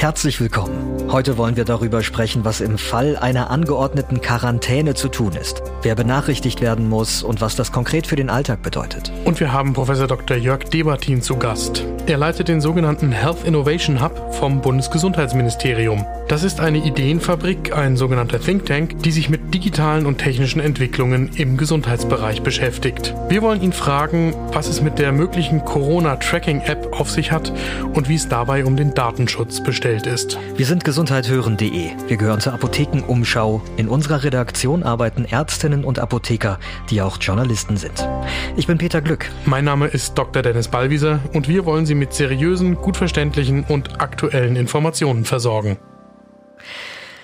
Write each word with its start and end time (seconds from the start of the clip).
Herzlich 0.00 0.40
willkommen. 0.40 1.12
Heute 1.12 1.36
wollen 1.36 1.56
wir 1.56 1.66
darüber 1.66 2.02
sprechen, 2.02 2.42
was 2.42 2.62
im 2.62 2.78
Fall 2.78 3.18
einer 3.18 3.50
angeordneten 3.50 4.22
Quarantäne 4.22 4.94
zu 4.94 5.08
tun 5.08 5.34
ist, 5.34 5.62
wer 5.82 5.94
benachrichtigt 5.94 6.62
werden 6.62 6.88
muss 6.88 7.22
und 7.22 7.42
was 7.42 7.54
das 7.54 7.70
konkret 7.70 8.06
für 8.06 8.16
den 8.16 8.30
Alltag 8.30 8.62
bedeutet. 8.62 9.12
Und 9.26 9.40
wir 9.40 9.52
haben 9.52 9.74
Professor 9.74 10.06
Dr. 10.06 10.38
Jörg 10.38 10.64
Debertin 10.64 11.20
zu 11.20 11.36
Gast. 11.36 11.84
Er 12.06 12.16
leitet 12.16 12.48
den 12.48 12.62
sogenannten 12.62 13.12
Health 13.12 13.44
Innovation 13.44 14.00
Hub 14.02 14.34
vom 14.34 14.62
Bundesgesundheitsministerium. 14.62 16.06
Das 16.28 16.44
ist 16.44 16.60
eine 16.60 16.78
Ideenfabrik, 16.78 17.76
ein 17.76 17.98
sogenannter 17.98 18.40
Think 18.40 18.64
Tank, 18.64 19.02
die 19.02 19.12
sich 19.12 19.28
mit 19.28 19.39
digitalen 19.50 20.06
und 20.06 20.18
technischen 20.18 20.60
Entwicklungen 20.60 21.30
im 21.34 21.56
Gesundheitsbereich 21.56 22.42
beschäftigt. 22.42 23.14
Wir 23.28 23.42
wollen 23.42 23.62
ihn 23.62 23.72
fragen, 23.72 24.34
was 24.52 24.68
es 24.68 24.80
mit 24.80 24.98
der 24.98 25.12
möglichen 25.12 25.64
Corona-Tracking-App 25.64 26.98
auf 26.98 27.10
sich 27.10 27.32
hat 27.32 27.52
und 27.92 28.08
wie 28.08 28.14
es 28.14 28.28
dabei 28.28 28.64
um 28.64 28.76
den 28.76 28.94
Datenschutz 28.94 29.62
bestellt 29.62 30.06
ist. 30.06 30.38
Wir 30.56 30.66
sind 30.66 30.84
gesundheithören.de. 30.84 31.90
Wir 32.06 32.16
gehören 32.16 32.40
zur 32.40 32.54
Apothekenumschau. 32.54 33.62
In 33.76 33.88
unserer 33.88 34.22
Redaktion 34.22 34.82
arbeiten 34.82 35.24
Ärztinnen 35.24 35.84
und 35.84 35.98
Apotheker, 35.98 36.58
die 36.90 37.02
auch 37.02 37.18
Journalisten 37.20 37.76
sind. 37.76 38.08
Ich 38.56 38.66
bin 38.66 38.78
Peter 38.78 39.00
Glück. 39.00 39.30
Mein 39.44 39.64
Name 39.64 39.86
ist 39.86 40.14
Dr. 40.16 40.42
Dennis 40.42 40.68
Ballwieser 40.68 41.20
und 41.32 41.48
wir 41.48 41.64
wollen 41.64 41.86
Sie 41.86 41.94
mit 41.94 42.12
seriösen, 42.12 42.76
gut 42.76 42.96
verständlichen 42.96 43.64
und 43.64 44.00
aktuellen 44.00 44.56
Informationen 44.56 45.24
versorgen. 45.24 45.78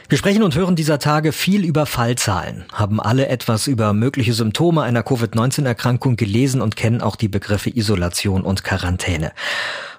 Wir 0.09 0.19
sprechen 0.19 0.45
und 0.45 0.55
hören 0.55 0.77
dieser 0.77 1.01
Tage 1.01 1.33
viel 1.33 1.65
über 1.65 1.85
Fallzahlen, 1.85 2.65
haben 2.73 3.01
alle 3.01 3.27
etwas 3.27 3.67
über 3.67 3.93
mögliche 3.93 4.35
Symptome 4.35 4.83
einer 4.83 5.03
Covid-19-Erkrankung 5.03 6.15
gelesen 6.15 6.61
und 6.61 6.77
kennen 6.77 7.01
auch 7.01 7.17
die 7.17 7.27
Begriffe 7.27 7.71
Isolation 7.71 8.43
und 8.43 8.63
Quarantäne. 8.63 9.33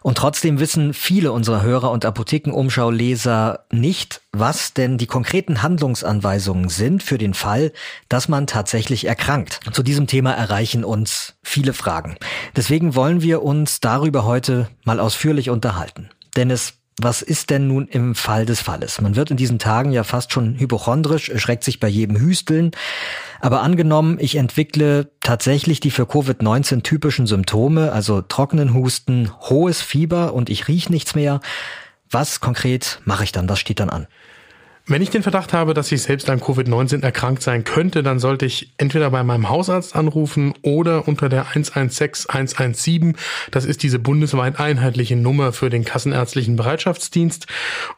Und 0.02 0.18
trotzdem 0.18 0.62
wissen 0.62 0.94
viele 0.94 1.34
unserer 1.34 1.62
Hörer 1.62 1.92
und 1.92 2.06
Apothekenumschau-Leser 2.06 3.66
nicht, 3.70 4.22
was 4.32 4.74
denn 4.74 4.98
die 4.98 5.08
konkreten 5.08 5.62
Handlungsanweisungen 5.62 6.70
sind 6.70 7.04
für 7.04 7.18
den 7.18 7.34
Fall, 7.34 7.74
dass 8.08 8.30
man 8.30 8.48
tatsächlich 8.48 9.04
erkrankt. 9.08 9.60
Zu 9.74 9.84
diesem 9.84 10.08
Thema 10.08 10.32
erreichen 10.32 10.86
uns 10.86 11.34
viele 11.44 11.74
Fragen. 11.74 12.16
Deswegen 12.56 12.96
wollen 12.96 13.22
wir 13.22 13.44
uns 13.44 13.82
darüber 13.82 14.24
heute 14.24 14.70
mal 14.86 15.02
ausführlich 15.02 15.50
unterhalten. 15.50 16.12
Denn 16.38 16.50
es 16.50 16.76
was 17.00 17.22
ist 17.22 17.52
denn 17.52 17.68
nun 17.68 17.88
im 17.88 18.16
Fall 18.16 18.46
des 18.46 18.62
Falles? 18.62 19.00
Man 19.02 19.16
wird 19.16 19.30
in 19.30 19.38
diesen 19.38 19.60
Tagen 19.60 19.92
ja 19.92 20.04
fast 20.04 20.34
schon 20.34 20.58
hypochondrisch, 20.58 21.32
schreckt 21.36 21.64
sich 21.64 21.80
bei 21.80 21.88
jedem 21.88 22.20
Hüsteln. 22.20 22.72
Aber 23.40 23.62
angenommen, 23.62 24.18
ich 24.20 24.36
entwickle 24.36 25.12
tatsächlich 25.22 25.80
die 25.80 25.92
für 25.92 26.04
Covid-19 26.04 26.82
typischen 26.82 27.28
Symptome, 27.28 27.92
also 27.92 28.22
trockenen 28.22 28.74
Husten, 28.74 29.32
hohes 29.42 29.82
Fieber 29.82 30.34
und 30.34 30.50
ich 30.50 30.68
riech 30.68 30.90
nichts 30.90 31.14
mehr. 31.14 31.40
Was 32.10 32.40
konkret 32.40 33.00
mache 33.06 33.26
ich 33.26 33.32
dann? 33.32 33.48
Was 33.48 33.60
steht 33.60 33.80
dann 33.80 33.90
an? 33.92 34.08
Wenn 34.90 35.02
ich 35.02 35.10
den 35.10 35.22
Verdacht 35.22 35.52
habe, 35.52 35.74
dass 35.74 35.92
ich 35.92 36.02
selbst 36.02 36.30
an 36.30 36.40
Covid-19 36.40 37.04
erkrankt 37.04 37.44
sein 37.44 37.66
könnte, 37.66 38.04
dann 38.04 38.20
sollte 38.20 38.46
ich 38.46 38.72
entweder 38.78 39.10
bei 39.12 39.22
meinem 39.22 39.50
Hausarzt 39.50 39.98
anrufen 39.98 40.54
oder 40.62 41.10
unter 41.10 41.28
der 41.28 41.50
116 41.50 42.30
117. 42.30 43.18
Das 43.52 43.66
ist 43.66 43.84
diese 43.84 44.00
bundesweit 44.00 44.62
einheitliche 44.62 45.18
Nummer 45.18 45.52
für 45.52 45.70
den 45.70 45.84
kassenärztlichen 45.84 46.56
Bereitschaftsdienst. 46.56 47.48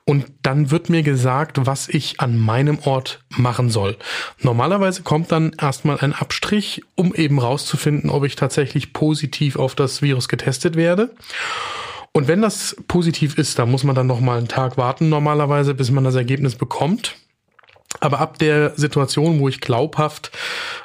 Und 0.03 0.25
dann 0.41 0.71
wird 0.71 0.89
mir 0.89 1.03
gesagt, 1.03 1.63
was 1.63 1.89
ich 1.89 2.19
an 2.21 2.39
meinem 2.39 2.79
Ort 2.79 3.23
machen 3.29 3.69
soll. 3.69 3.95
Normalerweise 4.41 5.03
kommt 5.03 5.31
dann 5.31 5.51
erstmal 5.61 5.99
ein 5.99 6.13
Abstrich, 6.13 6.81
um 6.95 7.13
eben 7.13 7.37
rauszufinden, 7.37 8.09
ob 8.09 8.23
ich 8.23 8.35
tatsächlich 8.35 8.93
positiv 8.93 9.57
auf 9.57 9.75
das 9.75 10.01
Virus 10.01 10.27
getestet 10.27 10.75
werde. 10.75 11.11
Und 12.19 12.27
wenn 12.27 12.41
das 12.41 12.75
positiv 12.89 13.37
ist, 13.37 13.59
dann 13.59 13.71
muss 13.71 13.85
man 13.85 13.95
dann 13.95 14.05
noch 14.05 14.19
mal 14.19 14.37
einen 14.37 14.49
Tag 14.49 14.75
warten 14.75 15.07
normalerweise, 15.07 15.73
bis 15.73 15.89
man 15.89 16.03
das 16.03 16.15
Ergebnis 16.15 16.55
bekommt. 16.55 17.15
Aber 18.01 18.19
ab 18.19 18.37
der 18.39 18.73
Situation, 18.75 19.39
wo 19.39 19.47
ich 19.47 19.61
glaubhaft 19.61 20.29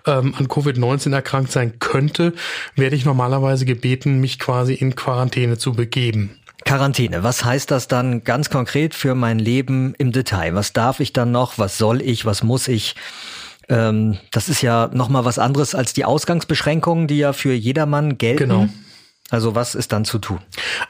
ähm, 0.06 0.36
an 0.38 0.46
Covid-19 0.46 1.12
erkrankt 1.12 1.50
sein 1.50 1.80
könnte, 1.80 2.34
werde 2.76 2.94
ich 2.94 3.04
normalerweise 3.04 3.64
gebeten, 3.64 4.20
mich 4.20 4.38
quasi 4.38 4.74
in 4.74 4.94
Quarantäne 4.94 5.58
zu 5.58 5.72
begeben. 5.72 6.38
Quarantäne, 6.64 7.24
was 7.24 7.44
heißt 7.44 7.68
das 7.68 7.88
dann 7.88 8.22
ganz 8.22 8.48
konkret 8.48 8.94
für 8.94 9.16
mein 9.16 9.40
Leben 9.40 9.96
im 9.98 10.12
Detail? 10.12 10.54
Was 10.54 10.72
darf 10.72 11.00
ich 11.00 11.12
dann 11.12 11.32
noch? 11.32 11.58
Was 11.58 11.78
soll 11.78 12.00
ich? 12.00 12.24
Was 12.24 12.44
muss 12.44 12.68
ich? 12.68 12.94
Ähm, 13.68 14.18
das 14.30 14.48
ist 14.48 14.62
ja 14.62 14.88
noch 14.92 15.08
mal 15.08 15.24
was 15.24 15.40
anderes 15.40 15.74
als 15.74 15.94
die 15.94 16.04
Ausgangsbeschränkungen, 16.04 17.08
die 17.08 17.18
ja 17.18 17.32
für 17.32 17.54
jedermann 17.54 18.18
gelten. 18.18 18.38
Genau. 18.38 18.68
Also 19.34 19.56
was 19.56 19.74
ist 19.74 19.90
dann 19.90 20.04
zu 20.04 20.20
tun? 20.20 20.38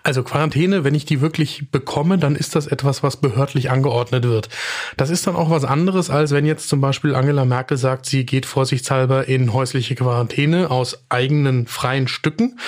Also 0.03 0.23
Quarantäne, 0.23 0.85
wenn 0.85 0.95
ich 0.95 1.07
die 1.07 1.23
wirklich 1.23 1.71
bekomme, 1.71 2.19
dann 2.19 2.37
ist 2.37 2.55
das 2.55 2.67
etwas, 2.67 3.03
was 3.03 3.17
behördlich 3.17 3.71
angeordnet 3.71 4.25
wird. 4.25 4.51
Das 4.99 5.09
ist 5.09 5.27
dann 5.27 5.35
auch 5.35 5.49
was 5.49 5.65
anderes, 5.65 6.11
als 6.11 6.31
wenn 6.31 6.45
jetzt 6.45 6.69
zum 6.69 6.83
Beispiel 6.83 7.15
Angela 7.15 7.47
Merkel 7.47 7.79
sagt, 7.79 8.05
sie 8.05 8.27
geht 8.27 8.45
vorsichtshalber 8.45 9.29
in 9.29 9.55
häusliche 9.55 9.95
Quarantäne 9.95 10.71
aus 10.71 11.07
eigenen 11.09 11.67
freien 11.67 12.07
Stücken, 12.07 12.59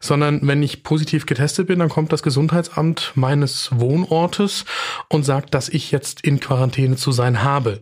sondern 0.00 0.40
wenn 0.48 0.62
ich 0.62 0.82
positiv 0.82 1.26
getestet 1.26 1.66
bin, 1.66 1.80
dann 1.80 1.90
kommt 1.90 2.10
das 2.10 2.22
Gesundheitsamt 2.22 3.12
meines 3.14 3.68
Wohnortes 3.72 4.64
und 5.08 5.24
sagt, 5.24 5.52
dass 5.52 5.68
ich 5.68 5.90
jetzt 5.90 6.22
in 6.22 6.40
Quarantäne 6.40 6.96
zu 6.96 7.12
sein 7.12 7.42
habe. 7.42 7.80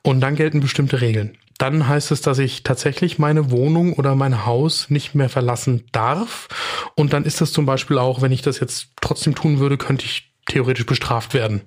Und 0.00 0.20
dann 0.20 0.36
gelten 0.36 0.60
bestimmte 0.60 1.02
Regeln 1.02 1.36
dann 1.58 1.88
heißt 1.88 2.12
es, 2.12 2.20
dass 2.20 2.38
ich 2.38 2.62
tatsächlich 2.62 3.18
meine 3.18 3.50
Wohnung 3.50 3.92
oder 3.94 4.14
mein 4.14 4.46
Haus 4.46 4.90
nicht 4.90 5.16
mehr 5.16 5.28
verlassen 5.28 5.84
darf. 5.90 6.48
Und 6.94 7.12
dann 7.12 7.24
ist 7.24 7.40
das 7.40 7.52
zum 7.52 7.66
Beispiel 7.66 7.98
auch, 7.98 8.22
wenn 8.22 8.32
ich 8.32 8.42
das 8.42 8.60
jetzt 8.60 8.90
trotzdem 9.00 9.34
tun 9.34 9.58
würde, 9.58 9.76
könnte 9.76 10.06
ich 10.06 10.32
theoretisch 10.46 10.86
bestraft 10.86 11.34
werden. 11.34 11.62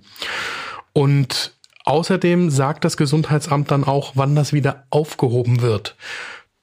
Und 0.93 1.53
außerdem 1.83 2.49
sagt 2.49 2.85
das 2.85 2.95
Gesundheitsamt 2.95 3.69
dann 3.69 3.83
auch, 3.83 4.13
wann 4.15 4.35
das 4.35 4.53
wieder 4.53 4.85
aufgehoben 4.89 5.61
wird. 5.61 5.97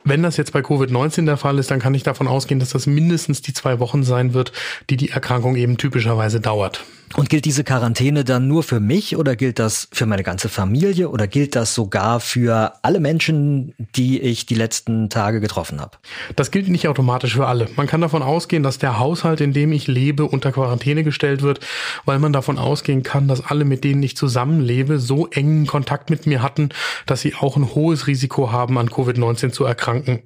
Wenn 0.05 0.23
das 0.23 0.39
jetzt 0.39 0.53
bei 0.53 0.61
Covid-19 0.61 1.27
der 1.27 1.37
Fall 1.37 1.59
ist, 1.59 1.71
dann 1.71 1.81
kann 1.81 1.95
ich 1.95 2.03
davon 2.03 2.29
ausgehen, 2.29 2.61
dass 2.61 2.71
das 2.71 2.87
mindestens 2.87 3.43
die 3.43 3.53
zwei 3.53 3.79
Wochen 3.79 4.05
sein 4.05 4.33
wird, 4.33 4.53
die 4.89 4.97
die 4.97 5.11
Erkrankung 5.11 5.57
eben 5.57 5.77
typischerweise 5.77 6.41
dauert. 6.41 6.85
Und 7.17 7.31
gilt 7.31 7.45
diese 7.45 7.65
Quarantäne 7.65 8.25
dann 8.25 8.49
nur 8.49 8.63
für 8.63 8.81
mich 8.81 9.17
oder 9.17 9.35
gilt 9.37 9.59
das 9.59 9.89
für 9.93 10.07
meine 10.07 10.23
ganze 10.23 10.49
Familie 10.49 11.09
oder 11.09 11.27
gilt 11.27 11.57
das 11.57 11.75
sogar 11.75 12.21
für 12.21 12.73
alle 12.83 13.01
Menschen, 13.01 13.75
die 13.97 14.21
ich 14.21 14.47
die 14.47 14.55
letzten 14.55 15.09
Tage 15.09 15.41
getroffen 15.41 15.81
habe? 15.81 15.97
Das 16.37 16.51
gilt 16.51 16.69
nicht 16.69 16.89
automatisch 16.89 17.35
für 17.35 17.47
alle. 17.47 17.69
Man 17.77 17.87
kann 17.87 18.01
davon 18.01 18.23
ausgehen, 18.23 18.63
dass 18.63 18.79
der 18.79 18.99
Haushalt, 18.99 19.41
in 19.41 19.53
dem 19.53 19.73
ich 19.73 19.87
lebe, 19.87 20.27
unter 20.27 20.53
Quarantäne 20.53 21.05
gestellt 21.05 21.43
wird, 21.43 21.61
weil 22.05 22.19
man 22.19 22.33
davon 22.33 22.59
ausgehen 22.59 23.03
kann, 23.03 23.29
dass 23.29 23.45
alle, 23.45 23.65
mit 23.65 23.85
denen 23.85 24.03
ich 24.03 24.17
zusammenlebe, 24.17 24.99
so 24.99 25.29
engen 25.29 25.67
Kontakt 25.67 26.11
mit 26.11 26.27
mir 26.27 26.43
hatten, 26.43 26.71
dass 27.07 27.23
sie 27.23 27.35
auch 27.35 27.57
ein 27.57 27.75
hohes 27.75 28.07
Risiko 28.07 28.53
haben, 28.53 28.79
an 28.79 28.89
Covid-19 28.89 29.51
zu 29.53 29.65
erkranken. 29.65 30.23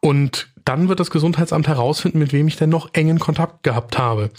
Und 0.00 0.48
dann 0.64 0.88
wird 0.88 1.00
das 1.00 1.10
Gesundheitsamt 1.10 1.68
herausfinden, 1.68 2.18
mit 2.18 2.32
wem 2.32 2.48
ich 2.48 2.56
denn 2.56 2.70
noch 2.70 2.90
engen 2.92 3.18
Kontakt 3.18 3.62
gehabt 3.62 3.98
habe. 3.98 4.30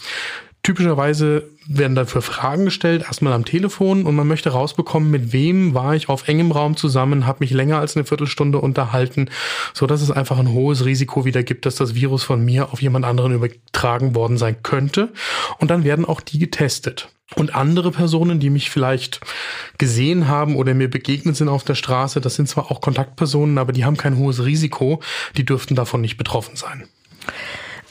Typischerweise 0.64 1.50
werden 1.66 1.94
dafür 1.94 2.22
Fragen 2.22 2.64
gestellt, 2.64 3.02
erstmal 3.02 3.34
am 3.34 3.44
Telefon 3.44 4.06
und 4.06 4.14
man 4.14 4.26
möchte 4.26 4.48
rausbekommen, 4.48 5.10
mit 5.10 5.34
wem 5.34 5.74
war 5.74 5.94
ich 5.94 6.08
auf 6.08 6.26
engem 6.26 6.52
Raum 6.52 6.74
zusammen, 6.74 7.26
habe 7.26 7.40
mich 7.40 7.50
länger 7.50 7.80
als 7.80 7.96
eine 7.96 8.06
Viertelstunde 8.06 8.58
unterhalten, 8.58 9.28
so 9.74 9.86
dass 9.86 10.00
es 10.00 10.10
einfach 10.10 10.38
ein 10.38 10.48
hohes 10.48 10.86
Risiko 10.86 11.26
wieder 11.26 11.42
gibt, 11.42 11.66
dass 11.66 11.74
das 11.74 11.94
Virus 11.94 12.24
von 12.24 12.42
mir 12.42 12.72
auf 12.72 12.80
jemand 12.80 13.04
anderen 13.04 13.34
übertragen 13.34 14.14
worden 14.14 14.38
sein 14.38 14.56
könnte. 14.62 15.12
Und 15.58 15.70
dann 15.70 15.84
werden 15.84 16.06
auch 16.06 16.22
die 16.22 16.38
getestet. 16.38 17.10
Und 17.34 17.54
andere 17.54 17.90
Personen, 17.90 18.40
die 18.40 18.48
mich 18.48 18.70
vielleicht 18.70 19.20
gesehen 19.76 20.28
haben 20.28 20.56
oder 20.56 20.72
mir 20.72 20.88
begegnet 20.88 21.36
sind 21.36 21.50
auf 21.50 21.64
der 21.64 21.74
Straße, 21.74 22.22
das 22.22 22.36
sind 22.36 22.48
zwar 22.48 22.70
auch 22.70 22.80
Kontaktpersonen, 22.80 23.58
aber 23.58 23.72
die 23.72 23.84
haben 23.84 23.98
kein 23.98 24.16
hohes 24.16 24.42
Risiko, 24.46 25.02
die 25.36 25.44
dürften 25.44 25.74
davon 25.74 26.00
nicht 26.00 26.16
betroffen 26.16 26.56
sein. 26.56 26.88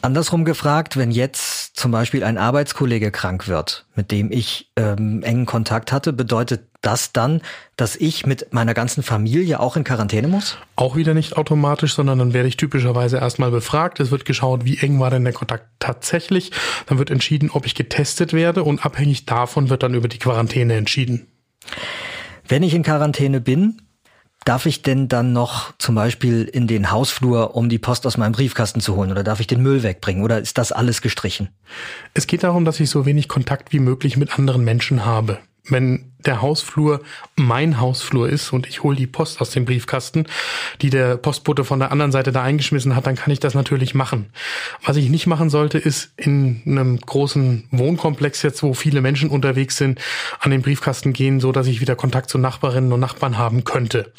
Andersrum 0.04 0.44
gefragt, 0.44 0.98
wenn 0.98 1.12
jetzt 1.12 1.78
zum 1.78 1.92
Beispiel 1.92 2.26
ein 2.26 2.38
Arbeitskollege 2.38 3.10
krank 3.10 3.48
wird, 3.48 3.86
mit 3.96 4.12
dem 4.12 4.34
ich 4.34 4.70
ähm, 4.76 5.24
engen 5.24 5.46
Kontakt 5.46 5.94
hatte, 5.94 6.12
bedeutet 6.12 6.68
das 6.82 7.14
dann, 7.14 7.42
dass 7.78 7.96
ich 7.96 8.26
mit 8.26 8.54
meiner 8.54 8.74
ganzen 8.74 9.02
Familie 9.02 9.62
auch 9.62 9.78
in 9.78 9.86
Quarantäne 9.86 10.28
muss? 10.28 10.58
Auch 10.76 10.98
wieder 10.98 11.14
nicht 11.14 11.38
automatisch, 11.38 11.94
sondern 11.94 12.20
dann 12.20 12.34
werde 12.34 12.50
ich 12.50 12.58
typischerweise 12.58 13.16
erstmal 13.16 13.50
befragt. 13.50 14.02
Es 14.02 14.12
wird 14.12 14.26
geschaut, 14.26 14.66
wie 14.66 14.78
eng 14.78 15.00
war 15.00 15.10
denn 15.10 15.24
der 15.24 15.32
Kontakt 15.32 15.68
tatsächlich. 15.80 16.52
Dann 16.88 16.98
wird 16.98 17.10
entschieden, 17.10 17.50
ob 17.50 17.66
ich 17.66 17.74
getestet 17.74 18.34
werde 18.34 18.66
und 18.66 18.86
abhängig 18.86 19.26
davon 19.26 19.70
wird 19.70 19.84
dann 19.84 19.94
über 19.94 20.10
die 20.10 20.20
Quarantäne 20.20 20.74
entschieden. 20.74 21.28
Wenn 22.46 22.62
ich 22.62 22.74
in 22.74 22.84
Quarantäne 22.84 23.40
bin, 23.40 23.82
Darf 24.46 24.66
ich 24.66 24.82
denn 24.82 25.08
dann 25.08 25.32
noch 25.32 25.74
zum 25.78 25.96
Beispiel 25.96 26.44
in 26.44 26.68
den 26.68 26.92
Hausflur, 26.92 27.56
um 27.56 27.70
die 27.70 27.80
Post 27.80 28.06
aus 28.06 28.18
meinem 28.18 28.34
Briefkasten 28.34 28.82
zu 28.82 28.96
holen? 28.96 29.12
Oder 29.12 29.24
darf 29.24 29.40
ich 29.40 29.48
den 29.48 29.62
Müll 29.62 29.84
wegbringen? 29.84 30.24
Oder 30.24 30.40
ist 30.40 30.58
das 30.58 30.72
alles 30.72 31.02
gestrichen? 31.02 31.50
Es 32.14 32.28
geht 32.28 32.44
darum, 32.44 32.66
dass 32.66 32.80
ich 32.80 32.90
so 32.90 33.06
wenig 33.06 33.28
Kontakt 33.30 33.72
wie 33.72 33.80
möglich 33.80 34.18
mit 34.18 34.38
anderen 34.38 34.64
Menschen 34.64 35.06
habe. 35.06 35.40
Wenn 35.70 36.12
der 36.26 36.42
Hausflur 36.42 37.02
mein 37.36 37.80
Hausflur 37.80 38.30
ist 38.30 38.54
und 38.54 38.68
ich 38.68 38.84
hole 38.84 38.96
die 38.96 39.08
Post 39.08 39.42
aus 39.42 39.52
dem 39.52 39.66
Briefkasten, 39.66 40.26
die 40.82 40.90
der 40.90 41.18
Postbote 41.18 41.64
von 41.64 41.80
der 41.80 41.92
anderen 41.92 42.12
Seite 42.12 42.32
da 42.32 42.42
eingeschmissen 42.42 42.96
hat, 42.96 43.08
dann 43.08 43.16
kann 43.16 43.32
ich 43.32 43.40
das 43.40 43.54
natürlich 43.54 43.94
machen. 43.94 44.28
Was 44.86 44.98
ich 44.98 45.10
nicht 45.10 45.28
machen 45.28 45.50
sollte, 45.50 45.78
ist 45.78 46.14
in 46.18 46.62
einem 46.66 47.00
großen 47.00 47.68
Wohnkomplex 47.72 48.42
jetzt, 48.42 48.64
wo 48.64 48.74
viele 48.74 49.02
Menschen 49.02 49.30
unterwegs 49.30 49.78
sind, 49.78 50.00
an 50.40 50.52
den 50.52 50.62
Briefkasten 50.62 51.14
gehen, 51.14 51.40
so 51.40 51.52
dass 51.52 51.68
ich 51.68 51.82
wieder 51.82 51.96
Kontakt 51.96 52.30
zu 52.30 52.38
Nachbarinnen 52.38 52.92
und 52.92 53.00
Nachbarn 53.00 53.38
haben 53.38 53.64
könnte. 53.64 54.12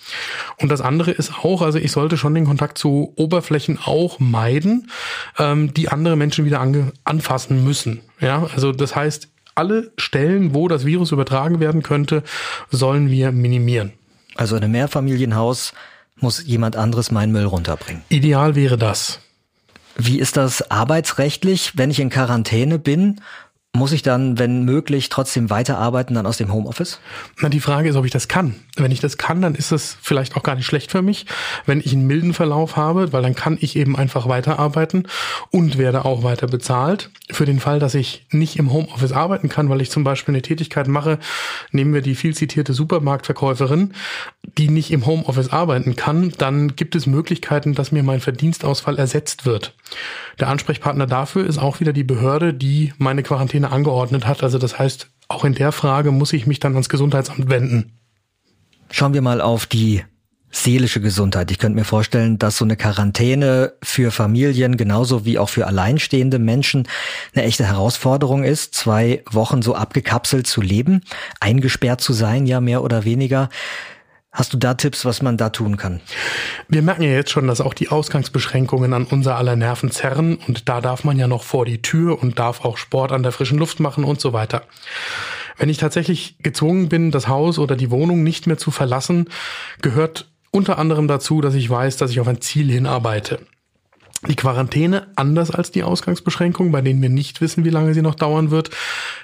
Und 0.58 0.70
das 0.70 0.81
andere 0.81 1.11
ist 1.11 1.32
auch, 1.43 1.62
also 1.62 1.79
ich 1.79 1.93
sollte 1.93 2.17
schon 2.17 2.35
den 2.35 2.46
Kontakt 2.46 2.79
zu 2.79 3.12
Oberflächen 3.17 3.79
auch 3.82 4.19
meiden, 4.19 4.91
ähm, 5.38 5.73
die 5.75 5.88
andere 5.88 6.17
Menschen 6.17 6.44
wieder 6.44 6.61
anfassen 7.05 7.64
müssen. 7.64 8.00
Ja, 8.20 8.46
also 8.55 8.73
das 8.73 8.94
heißt, 8.94 9.29
alle 9.55 9.93
Stellen, 9.97 10.55
wo 10.55 10.69
das 10.69 10.85
Virus 10.85 11.12
übertragen 11.12 11.61
werden 11.61 11.83
könnte, 11.83 12.23
sollen 12.71 13.11
wir 13.11 13.33
minimieren. 13.33 13.93
Also 14.35 14.56
in 14.56 14.65
einem 14.65 14.73
Mehrfamilienhaus 14.73 15.73
muss 16.17 16.45
jemand 16.45 16.77
anderes 16.77 17.11
meinen 17.11 17.33
Müll 17.33 17.45
runterbringen. 17.45 18.03
Ideal 18.09 18.55
wäre 18.55 18.79
das. 18.79 19.21
Wie 19.97 20.19
ist 20.19 20.37
das 20.37 20.71
arbeitsrechtlich, 20.71 21.73
wenn 21.77 21.91
ich 21.91 22.01
in 22.01 22.11
Quarantäne 22.11 22.79
bin 22.79 23.21
muss 23.76 23.91
ich 23.91 24.03
dann, 24.03 24.38
wenn 24.38 24.65
möglich, 24.65 25.09
trotzdem 25.09 25.50
weiterarbeiten, 25.50 26.15
dann 26.15 26.26
aus 26.26 26.37
dem 26.37 26.53
Homeoffice? 26.53 27.00
Na, 27.41 27.49
die 27.49 27.59
Frage 27.59 27.88
ist, 27.88 27.97
ob 27.97 28.05
ich 28.05 28.12
das 28.12 28.29
kann. 28.29 28.55
Wenn 28.76 28.93
ich 28.93 29.00
das 29.00 29.19
kann, 29.19 29.43
dann 29.43 29.56
ist 29.56 29.73
das 29.73 29.97
vielleicht 30.00 30.37
auch 30.37 30.44
gar 30.44 30.55
nicht 30.55 30.67
schlecht 30.67 30.93
für 30.93 31.03
mich, 31.03 31.26
wenn 31.67 31.81
ich 31.81 31.93
einen 31.93 32.06
milden 32.06 32.35
Verlauf 32.35 32.76
habe, 32.76 33.12
weil 33.12 33.23
dann 33.23 33.35
kann 33.35 33.59
ich 33.61 33.75
eben 33.75 33.97
einfach 33.97 34.29
weiterarbeiten 34.29 35.09
und 35.50 35.76
werde 35.76 36.05
auch 36.05 36.23
weiter 36.23 36.47
bezahlt. 36.47 37.11
Für 37.32 37.47
den 37.47 37.59
Fall, 37.59 37.81
dass 37.81 37.97
ich 37.97 38.26
nicht 38.31 38.61
im 38.61 38.73
Homeoffice 38.73 39.11
arbeiten 39.11 39.49
kann, 39.49 39.69
weil 39.69 39.81
ich 39.81 39.91
zum 39.91 40.05
Beispiel 40.05 40.35
eine 40.35 40.43
Tätigkeit 40.43 40.87
mache, 40.87 41.19
nehmen 41.73 41.94
wir 41.94 42.03
die 42.03 42.15
viel 42.15 42.35
zitierte 42.35 42.75
Supermarktverkäuferin, 42.75 43.93
die 44.56 44.69
nicht 44.69 44.93
im 44.93 45.05
Homeoffice 45.05 45.53
arbeiten 45.53 45.97
kann, 45.97 46.32
dann 46.38 46.77
gibt 46.77 46.94
es 46.94 47.06
Möglichkeiten, 47.06 47.75
dass 47.75 47.91
mir 47.91 48.05
mein 48.05 48.20
Verdienstausfall 48.20 48.99
ersetzt 48.99 49.47
wird. 49.47 49.75
Der 50.38 50.49
Ansprechpartner 50.49 51.06
dafür 51.06 51.47
ist 51.47 51.59
auch 51.59 51.81
wieder 51.81 51.93
die 51.93 52.05
Behörde, 52.05 52.55
die 52.55 52.93
meine 52.99 53.23
Quarantäne 53.23 53.63
angeordnet 53.70 54.26
hat. 54.26 54.43
Also 54.43 54.58
das 54.58 54.78
heißt, 54.78 55.08
auch 55.28 55.44
in 55.44 55.55
der 55.55 55.72
Frage 55.72 56.11
muss 56.11 56.32
ich 56.32 56.46
mich 56.46 56.61
dann 56.61 56.72
ans 56.72 56.88
Gesundheitsamt 56.88 57.49
wenden. 57.49 57.99
Schauen 58.90 59.14
wir 59.14 59.22
mal 59.22 59.40
auf 59.40 59.66
die 59.66 60.05
seelische 60.55 61.00
Gesundheit. 61.00 61.50
Ich 61.50 61.58
könnte 61.58 61.76
mir 61.76 61.84
vorstellen, 61.84 62.38
dass 62.38 62.56
so 62.56 62.64
eine 62.64 62.76
Quarantäne 62.76 63.72
für 63.82 64.12
Familien 64.12 64.76
genauso 64.76 65.25
wie 65.25 65.38
auch 65.38 65.49
für 65.49 65.66
alleinstehende 65.66 66.38
Menschen 66.38 66.87
eine 67.34 67.44
echte 67.44 67.66
Herausforderung 67.66 68.44
ist, 68.44 68.75
zwei 68.75 69.25
Wochen 69.31 69.62
so 69.62 69.75
abgekapselt 69.75 70.46
zu 70.46 70.60
leben, 70.60 71.00
eingesperrt 71.40 72.00
zu 72.00 72.12
sein, 72.12 72.46
ja 72.46 72.60
mehr 72.60 72.84
oder 72.84 73.05
weniger. 73.05 73.49
Hast 74.34 74.52
du 74.52 74.56
da 74.56 74.75
Tipps, 74.75 75.04
was 75.04 75.22
man 75.22 75.36
da 75.36 75.50
tun 75.50 75.76
kann? 75.76 76.00
Wir 76.69 76.82
merken 76.82 77.02
ja 77.02 77.10
jetzt 77.10 77.31
schon, 77.31 77.46
dass 77.46 77.60
auch 77.60 77.72
die 77.72 77.90
Ausgangsbeschränkungen 77.90 78.92
an 78.92 79.04
unser 79.04 79.36
aller 79.36 79.54
Nerven 79.54 79.92
zerren 79.92 80.38
und 80.48 80.69
da 80.69 80.81
darf 80.81 81.04
man 81.04 81.16
ja 81.16 81.28
noch 81.28 81.44
vor 81.44 81.64
die 81.64 81.82
Tür 81.82 82.20
und 82.20 82.36
darf 82.40 82.64
auch 82.64 82.76
Sport 82.76 83.12
an 83.12 83.22
der 83.22 83.31
frischen 83.31 83.58
Luft 83.58 83.78
machen 83.78 84.02
und 84.02 84.20
so 84.20 84.32
weiter. 84.32 84.64
Wenn 85.56 85.69
ich 85.69 85.78
tatsächlich 85.78 86.36
gezwungen 86.42 86.88
bin, 86.88 87.12
das 87.12 87.28
Haus 87.28 87.60
oder 87.60 87.76
die 87.76 87.92
Wohnung 87.92 88.25
nicht 88.25 88.48
mehr 88.48 88.58
zu 88.58 88.72
verlassen, 88.72 89.28
gehört 89.82 90.28
unter 90.50 90.81
anderem 90.81 91.06
dazu, 91.06 91.40
dass 91.40 91.54
ich 91.54 91.70
weiß, 91.70 91.96
dass 91.96 92.10
ich 92.10 92.19
auf 92.19 92.26
ein 92.26 92.40
Ziel 92.40 92.69
hinarbeite. 92.72 93.38
Die 94.26 94.34
Quarantäne, 94.34 95.06
anders 95.14 95.52
als 95.52 95.70
die 95.70 95.84
Ausgangsbeschränkung, 95.84 96.72
bei 96.72 96.81
denen 96.81 97.00
wir 97.00 97.08
nicht 97.08 97.40
wissen, 97.40 97.64
wie 97.64 97.70
lange 97.70 97.94
sie 97.94 98.02
noch 98.02 98.16
dauern 98.16 98.50
wird, 98.50 98.70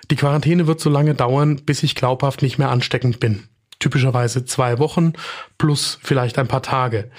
die 0.08 0.16
Quarantäne 0.16 0.68
wird 0.68 0.78
so 0.78 0.88
lange 0.88 1.16
dauern, 1.16 1.56
bis 1.56 1.82
ich 1.82 1.96
glaubhaft 1.96 2.42
nicht 2.42 2.58
mehr 2.58 2.70
ansteckend 2.70 3.18
bin 3.18 3.48
typischerweise 3.80 4.44
zwei 4.44 4.78
Wochen 4.78 5.14
plus 5.58 5.98
vielleicht 6.02 6.38
ein 6.38 6.46
paar 6.46 6.62
Tage. 6.62 7.10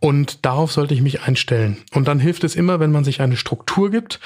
Und 0.00 0.44
darauf 0.46 0.72
sollte 0.72 0.94
ich 0.94 1.02
mich 1.02 1.22
einstellen. 1.22 1.78
Und 1.92 2.08
dann 2.08 2.18
hilft 2.18 2.44
es 2.44 2.56
immer, 2.56 2.80
wenn 2.80 2.92
man 2.92 3.04
sich 3.04 3.20
eine 3.20 3.36
Struktur 3.36 3.90
gibt. 3.90 4.20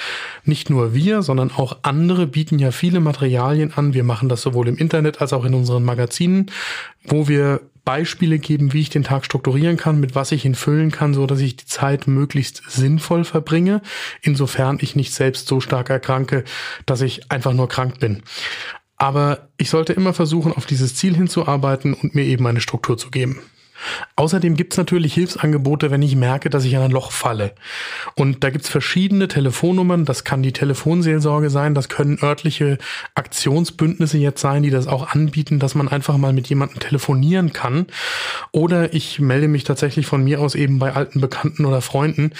Nicht 0.44 0.70
nur 0.70 0.94
wir, 0.94 1.22
sondern 1.22 1.50
auch 1.50 1.78
andere 1.82 2.26
bieten 2.26 2.58
ja 2.58 2.70
viele 2.70 3.00
Materialien 3.00 3.72
an. 3.74 3.94
Wir 3.94 4.04
machen 4.04 4.28
das 4.28 4.42
sowohl 4.42 4.68
im 4.68 4.76
Internet 4.76 5.20
als 5.20 5.32
auch 5.32 5.44
in 5.44 5.54
unseren 5.54 5.84
Magazinen, 5.84 6.50
wo 7.04 7.26
wir 7.26 7.60
Beispiele 7.88 8.38
geben, 8.38 8.74
wie 8.74 8.82
ich 8.82 8.90
den 8.90 9.02
Tag 9.02 9.24
strukturieren 9.24 9.78
kann, 9.78 9.98
mit 9.98 10.14
was 10.14 10.30
ich 10.30 10.44
ihn 10.44 10.54
füllen 10.54 10.90
kann, 10.90 11.14
so 11.14 11.26
dass 11.26 11.40
ich 11.40 11.56
die 11.56 11.64
Zeit 11.64 12.06
möglichst 12.06 12.62
sinnvoll 12.68 13.24
verbringe, 13.24 13.80
insofern 14.20 14.76
ich 14.82 14.94
nicht 14.94 15.14
selbst 15.14 15.48
so 15.48 15.60
stark 15.60 15.88
erkranke, 15.88 16.44
dass 16.84 17.00
ich 17.00 17.32
einfach 17.32 17.54
nur 17.54 17.66
krank 17.66 17.98
bin. 17.98 18.22
Aber 18.98 19.48
ich 19.56 19.70
sollte 19.70 19.92
immer 19.92 20.12
versuchen, 20.12 20.52
auf 20.52 20.66
dieses 20.66 20.96
Ziel 20.96 21.14
hinzuarbeiten 21.16 21.94
und 21.94 22.14
mir 22.14 22.24
eben 22.24 22.46
eine 22.46 22.60
Struktur 22.60 22.98
zu 22.98 23.10
geben. 23.10 23.40
Außerdem 24.16 24.56
gibt's 24.56 24.76
natürlich 24.76 25.14
Hilfsangebote, 25.14 25.90
wenn 25.90 26.02
ich 26.02 26.16
merke, 26.16 26.50
dass 26.50 26.64
ich 26.64 26.76
an 26.76 26.82
ein 26.82 26.90
Loch 26.90 27.12
falle. 27.12 27.54
Und 28.14 28.42
da 28.42 28.50
gibt's 28.50 28.68
verschiedene 28.68 29.28
Telefonnummern. 29.28 30.04
Das 30.04 30.24
kann 30.24 30.42
die 30.42 30.52
Telefonseelsorge 30.52 31.50
sein, 31.50 31.74
das 31.74 31.88
können 31.88 32.18
örtliche 32.22 32.78
Aktionsbündnisse 33.14 34.18
jetzt 34.18 34.40
sein, 34.40 34.62
die 34.62 34.70
das 34.70 34.86
auch 34.86 35.08
anbieten, 35.08 35.58
dass 35.58 35.74
man 35.74 35.88
einfach 35.88 36.16
mal 36.16 36.32
mit 36.32 36.48
jemandem 36.48 36.80
telefonieren 36.80 37.52
kann. 37.52 37.86
Oder 38.52 38.94
ich 38.94 39.20
melde 39.20 39.48
mich 39.48 39.64
tatsächlich 39.64 40.06
von 40.06 40.24
mir 40.24 40.40
aus 40.40 40.54
eben 40.54 40.78
bei 40.78 40.92
alten 40.92 41.20
Bekannten 41.20 41.64
oder 41.64 41.80
Freunden. 41.80 42.32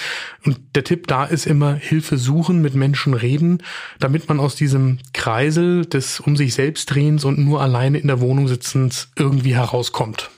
Und 0.45 0.59
der 0.75 0.83
Tipp 0.83 1.07
da 1.07 1.25
ist 1.25 1.47
immer 1.47 1.73
Hilfe 1.73 2.17
suchen, 2.17 2.61
mit 2.61 2.75
Menschen 2.75 3.13
reden, 3.13 3.63
damit 3.99 4.27
man 4.27 4.39
aus 4.39 4.55
diesem 4.55 4.99
Kreisel 5.13 5.85
des 5.85 6.19
um 6.19 6.35
sich 6.35 6.53
selbst 6.53 6.93
drehens 6.93 7.25
und 7.25 7.39
nur 7.39 7.61
alleine 7.61 7.97
in 7.97 8.07
der 8.07 8.19
Wohnung 8.19 8.47
sitzens 8.47 9.09
irgendwie 9.15 9.55
herauskommt. 9.55 10.29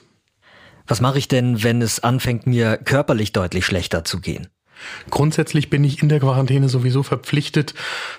Was 0.92 1.00
mache 1.00 1.16
ich 1.16 1.26
denn, 1.26 1.62
wenn 1.62 1.80
es 1.80 2.00
anfängt, 2.00 2.46
mir 2.46 2.76
körperlich 2.76 3.32
deutlich 3.32 3.64
schlechter 3.64 4.04
zu 4.04 4.20
gehen? 4.20 4.48
Grundsätzlich 5.08 5.70
bin 5.70 5.84
ich 5.84 6.02
in 6.02 6.10
der 6.10 6.20
Quarantäne 6.20 6.68
sowieso 6.68 7.02
verpflichtet, 7.02 7.72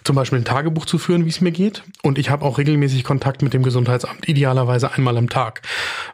zum 0.04 0.16
Beispiel 0.16 0.40
ein 0.40 0.44
Tagebuch 0.44 0.88
zu 0.88 0.98
führen, 0.98 1.26
wie 1.26 1.30
es 1.30 1.40
mir 1.40 1.52
geht. 1.52 1.84
Und 2.02 2.18
ich 2.18 2.32
habe 2.32 2.44
auch 2.44 2.58
regelmäßig 2.58 3.04
Kontakt 3.04 3.44
mit 3.44 3.54
dem 3.54 3.62
Gesundheitsamt, 3.62 4.28
idealerweise 4.28 4.92
einmal 4.92 5.18
am 5.18 5.30
Tag. 5.30 5.62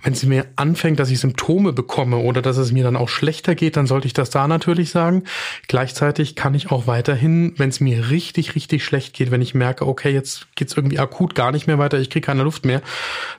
Wenn 0.04 0.14
es 0.14 0.24
mir 0.24 0.46
anfängt, 0.56 1.00
dass 1.00 1.10
ich 1.10 1.20
Symptome 1.20 1.74
bekomme 1.74 2.18
oder 2.18 2.42
dass 2.42 2.58
es 2.58 2.72
mir 2.72 2.84
dann 2.84 2.96
auch 2.96 3.10
schlechter 3.10 3.56
geht, 3.56 3.78
dann 3.78 3.88
sollte 3.88 4.08
ich 4.08 4.14
das 4.14 4.30
da 4.30 4.48
natürlich 4.48 4.90
sagen. 4.90 5.24
Gleichzeitig 5.68 6.36
kann 6.36 6.54
ich 6.54 6.72
auch 6.72 6.88
weiterhin, 6.88 7.54
wenn 7.58 7.70
es 7.70 7.80
mir 7.80 8.10
richtig, 8.10 8.56
richtig 8.56 8.84
schlecht 8.84 9.14
geht, 9.14 9.32
wenn 9.32 9.42
ich 9.42 9.54
merke, 9.56 9.88
okay, 9.88 10.12
jetzt 10.12 10.48
geht's 10.56 10.76
irgendwie 10.76 11.00
akut 11.00 11.36
gar 11.36 11.52
nicht 11.52 11.68
mehr 11.68 11.80
weiter, 11.80 12.00
ich 12.00 12.10
kriege 12.10 12.26
keine 12.26 12.44
Luft 12.44 12.66
mehr, 12.66 12.82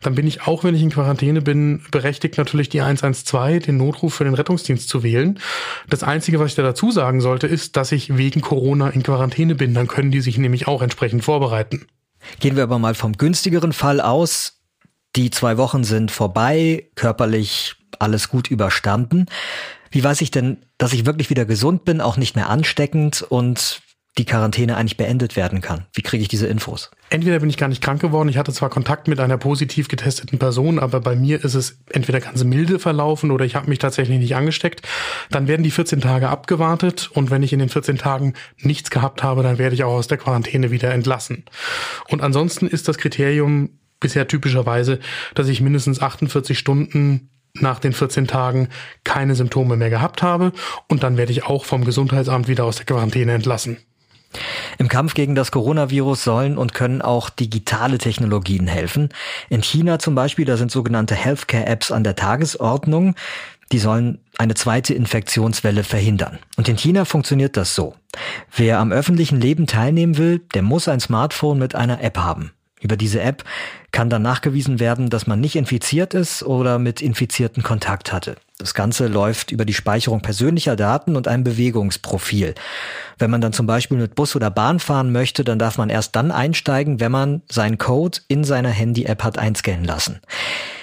dann 0.00 0.14
bin 0.14 0.26
ich 0.26 0.46
auch, 0.46 0.64
wenn 0.64 0.75
ich 0.75 0.82
in 0.82 0.90
Quarantäne 0.90 1.42
bin, 1.42 1.82
berechtigt 1.90 2.38
natürlich 2.38 2.68
die 2.68 2.80
112, 2.80 3.66
den 3.66 3.76
Notruf 3.76 4.14
für 4.14 4.25
den 4.25 4.34
Rettungsdienst 4.34 4.88
zu 4.88 5.02
wählen. 5.02 5.38
Das 5.88 6.02
Einzige, 6.02 6.38
was 6.38 6.50
ich 6.50 6.54
da 6.54 6.62
dazu 6.62 6.90
sage, 6.90 7.11
sagen 7.11 7.20
sollte, 7.23 7.46
ist, 7.46 7.76
dass 7.76 7.92
ich 7.92 8.18
wegen 8.18 8.40
Corona 8.40 8.90
in 8.90 9.02
Quarantäne 9.02 9.54
bin. 9.54 9.75
Dann 9.75 9.88
können 9.88 10.11
die 10.11 10.20
sich 10.20 10.38
nämlich 10.38 10.68
auch 10.68 10.82
entsprechend 10.82 11.25
vorbereiten. 11.25 11.87
Gehen 12.38 12.56
wir 12.56 12.62
aber 12.62 12.78
mal 12.78 12.94
vom 12.94 13.14
günstigeren 13.14 13.73
Fall 13.73 14.00
aus. 14.00 14.59
Die 15.16 15.30
zwei 15.30 15.56
Wochen 15.56 15.84
sind 15.84 16.10
vorbei, 16.10 16.86
körperlich 16.94 17.74
alles 17.98 18.28
gut 18.28 18.50
überstanden. 18.50 19.26
Wie 19.90 20.04
weiß 20.04 20.20
ich 20.20 20.30
denn, 20.30 20.58
dass 20.78 20.92
ich 20.92 21.06
wirklich 21.06 21.30
wieder 21.30 21.44
gesund 21.44 21.84
bin, 21.84 22.00
auch 22.00 22.16
nicht 22.16 22.36
mehr 22.36 22.48
ansteckend 22.48 23.22
und 23.22 23.82
die 24.18 24.24
Quarantäne 24.24 24.76
eigentlich 24.76 24.96
beendet 24.96 25.36
werden 25.36 25.60
kann? 25.60 25.86
Wie 25.94 26.02
kriege 26.02 26.22
ich 26.22 26.28
diese 26.28 26.46
Infos? 26.46 26.90
Entweder 27.10 27.40
bin 27.40 27.50
ich 27.50 27.56
gar 27.56 27.68
nicht 27.68 27.82
krank 27.82 28.00
geworden, 28.00 28.28
ich 28.28 28.38
hatte 28.38 28.52
zwar 28.52 28.68
Kontakt 28.70 29.08
mit 29.08 29.18
einer 29.18 29.38
positiv 29.38 29.88
getesteten 29.88 30.38
Person, 30.38 30.78
aber 30.78 31.00
bei 31.00 31.16
mir 31.16 31.42
ist 31.44 31.54
es 31.54 31.80
entweder 31.90 32.20
ganz 32.20 32.44
milde 32.44 32.78
verlaufen 32.78 33.30
oder 33.30 33.44
ich 33.44 33.56
habe 33.56 33.68
mich 33.68 33.78
tatsächlich 33.78 34.18
nicht 34.18 34.36
angesteckt. 34.36 34.86
Dann 35.30 35.48
werden 35.48 35.62
die 35.62 35.70
14 35.70 36.00
Tage 36.00 36.28
abgewartet 36.28 37.10
und 37.12 37.30
wenn 37.30 37.42
ich 37.42 37.52
in 37.52 37.58
den 37.58 37.68
14 37.68 37.98
Tagen 37.98 38.34
nichts 38.58 38.90
gehabt 38.90 39.22
habe, 39.22 39.42
dann 39.42 39.58
werde 39.58 39.74
ich 39.74 39.84
auch 39.84 39.92
aus 39.92 40.06
der 40.06 40.18
Quarantäne 40.18 40.70
wieder 40.70 40.92
entlassen. 40.92 41.44
Und 42.08 42.22
ansonsten 42.22 42.68
ist 42.68 42.86
das 42.86 42.98
Kriterium 42.98 43.79
bisher 44.00 44.26
typischerweise, 44.26 44.99
dass 45.35 45.49
ich 45.49 45.61
mindestens 45.61 46.00
48 46.00 46.59
Stunden 46.59 47.30
nach 47.54 47.78
den 47.78 47.92
14 47.92 48.26
Tagen 48.26 48.69
keine 49.04 49.35
Symptome 49.35 49.76
mehr 49.76 49.90
gehabt 49.90 50.23
habe 50.23 50.52
und 50.88 51.02
dann 51.02 51.16
werde 51.16 51.33
ich 51.33 51.45
auch 51.45 51.64
vom 51.64 51.85
Gesundheitsamt 51.85 52.49
wieder 52.49 52.64
aus 52.64 52.76
der 52.76 52.87
Quarantäne 52.87 53.33
entlassen. 53.33 53.78
Im 54.78 54.88
Kampf 54.88 55.14
gegen 55.14 55.35
das 55.35 55.50
Coronavirus 55.50 56.23
sollen 56.23 56.57
und 56.57 56.73
können 56.73 57.02
auch 57.02 57.30
digitale 57.30 57.99
Technologien 57.99 58.69
helfen. 58.69 59.09
In 59.49 59.62
China 59.62 59.99
zum 59.99 60.14
Beispiel, 60.14 60.45
da 60.45 60.57
sind 60.57 60.71
sogenannte 60.71 61.16
Healthcare-Apps 61.16 61.90
an 61.90 62.04
der 62.04 62.14
Tagesordnung. 62.14 63.16
Die 63.73 63.78
sollen 63.78 64.19
eine 64.38 64.54
zweite 64.54 64.95
Infektionswelle 64.95 65.85
verhindern. 65.85 66.38
Und 66.57 66.69
in 66.69 66.76
China 66.76 67.04
funktioniert 67.04 67.57
das 67.57 67.75
so. 67.75 67.95
Wer 68.54 68.78
am 68.78 68.92
öffentlichen 68.92 69.40
Leben 69.40 69.66
teilnehmen 69.66 70.16
will, 70.16 70.40
der 70.54 70.62
muss 70.62 70.88
ein 70.88 71.00
Smartphone 71.00 71.59
mit 71.59 71.75
einer 71.75 72.00
App 72.00 72.19
haben. 72.19 72.52
Über 72.80 72.97
diese 72.97 73.21
App 73.21 73.45
kann 73.92 74.11
dann 74.11 74.23
nachgewiesen 74.23 74.80
werden, 74.80 75.11
dass 75.11 75.26
man 75.26 75.40
nicht 75.40 75.56
infiziert 75.56 76.14
ist 76.14 76.42
oder 76.42 76.78
mit 76.78 77.00
Infizierten 77.00 77.62
Kontakt 77.62 78.12
hatte. 78.12 78.37
Das 78.59 78.75
Ganze 78.75 79.06
läuft 79.06 79.52
über 79.52 79.64
die 79.64 79.73
Speicherung 79.73 80.20
persönlicher 80.20 80.76
Daten 80.76 81.16
und 81.16 81.26
einem 81.26 81.44
Bewegungsprofil. 81.44 82.54
Wenn 83.18 83.30
man 83.30 83.40
dann 83.40 83.54
zum 83.54 83.66
Beispiel 83.66 83.97
mit 83.97 84.14
Bus 84.14 84.37
oder 84.37 84.50
Bahn 84.50 84.80
fahren 84.80 85.12
möchte, 85.12 85.44
dann 85.44 85.59
darf 85.59 85.78
man 85.78 85.88
erst 85.88 86.14
dann 86.14 86.30
einsteigen, 86.30 87.00
wenn 87.00 87.11
man 87.11 87.40
seinen 87.49 87.78
Code 87.78 88.18
in 88.28 88.44
seiner 88.44 88.68
Handy-App 88.68 89.25
hat 89.25 89.38
einscannen 89.38 89.85
lassen. 89.85 90.20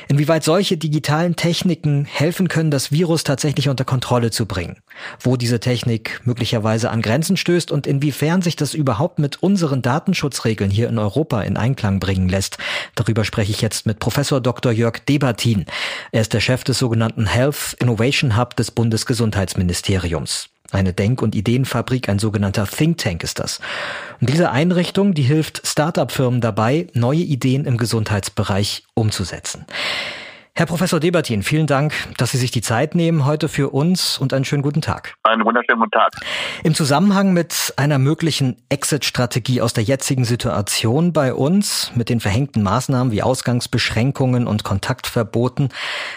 Inwieweit 0.10 0.44
solche 0.44 0.78
digitalen 0.78 1.36
Techniken 1.36 2.06
helfen 2.06 2.48
können, 2.48 2.72
das 2.72 2.94
Virus 2.94 3.26
tatsächlich 3.26 3.68
unter 3.68 3.84
Kontrolle 3.84 4.32
zu 4.32 4.46
bringen. 4.46 4.78
Wo 5.20 5.36
diese 5.36 5.60
Technik 5.60 6.22
möglicherweise 6.24 6.90
an 6.92 7.02
Grenzen 7.02 7.36
stößt 7.36 7.72
und 7.72 7.86
inwiefern 7.86 8.42
sich 8.42 8.56
das 8.56 8.74
überhaupt 8.74 9.20
mit 9.20 9.44
unseren 9.44 9.82
Datenschutzregeln 9.82 10.72
hier 10.72 10.88
in 10.88 10.98
Europa 10.98 11.42
in 11.42 11.58
Einklang 11.58 12.00
bringen 12.00 12.30
lässt. 12.30 12.58
Darüber 12.98 13.24
spreche 13.24 13.52
ich 13.52 13.62
jetzt 13.62 13.86
mit 13.86 14.00
Professor 14.00 14.42
Dr. 14.42 14.72
Jörg 14.72 14.98
Debatin. 15.08 15.68
Er 16.12 16.22
ist 16.22 16.34
der 16.34 16.40
Chef 16.40 16.64
des 16.64 16.80
sogenannten 16.80 17.28
Health 17.28 17.78
Innovation 17.80 18.36
Hub 18.36 18.56
des 18.56 18.72
Bundesgesundheitsministeriums. 18.72 20.50
Eine 20.72 20.94
Denk- 20.94 21.22
und 21.22 21.36
Ideenfabrik, 21.36 22.10
ein 22.10 22.18
sogenannter 22.18 22.66
Think 22.66 22.98
Tank 22.98 23.24
ist 23.24 23.40
das. 23.40 23.60
Und 24.20 24.32
diese 24.32 24.50
Einrichtung, 24.50 25.14
die 25.14 25.22
hilft 25.22 25.66
Start-up-Firmen 25.66 26.42
dabei, 26.42 26.88
neue 26.94 27.20
Ideen 27.20 27.66
im 27.66 27.78
Gesundheitsbereich 27.78 28.84
umzusetzen. 28.96 29.66
Herr 30.58 30.66
Professor 30.66 31.00
Debatin, 31.00 31.44
vielen 31.44 31.68
Dank, 31.68 31.94
dass 32.18 32.32
Sie 32.32 32.40
sich 32.40 32.50
die 32.50 32.64
Zeit 32.64 32.96
nehmen 32.96 33.26
heute 33.28 33.48
für 33.48 33.70
uns 33.70 34.18
und 34.18 34.34
einen 34.34 34.44
schönen 34.44 34.64
guten 34.64 34.82
Tag. 34.82 35.14
Einen 35.22 35.46
wunderschönen 35.46 35.82
guten 35.82 35.92
Tag. 35.92 36.14
Im 36.64 36.74
Zusammenhang 36.74 37.32
mit 37.32 37.76
einer 37.76 38.00
möglichen 38.00 38.58
Exit-Strategie 38.70 39.62
aus 39.62 39.74
der 39.74 39.84
jetzigen 39.84 40.26
Situation 40.26 41.14
bei 41.14 41.36
uns, 41.36 41.92
mit 41.94 42.10
den 42.10 42.20
verhängten 42.20 42.64
Maßnahmen 42.64 43.14
wie 43.14 43.22
Ausgangsbeschränkungen 43.22 44.48
und 44.48 44.64
Kontaktverboten, 44.64 45.70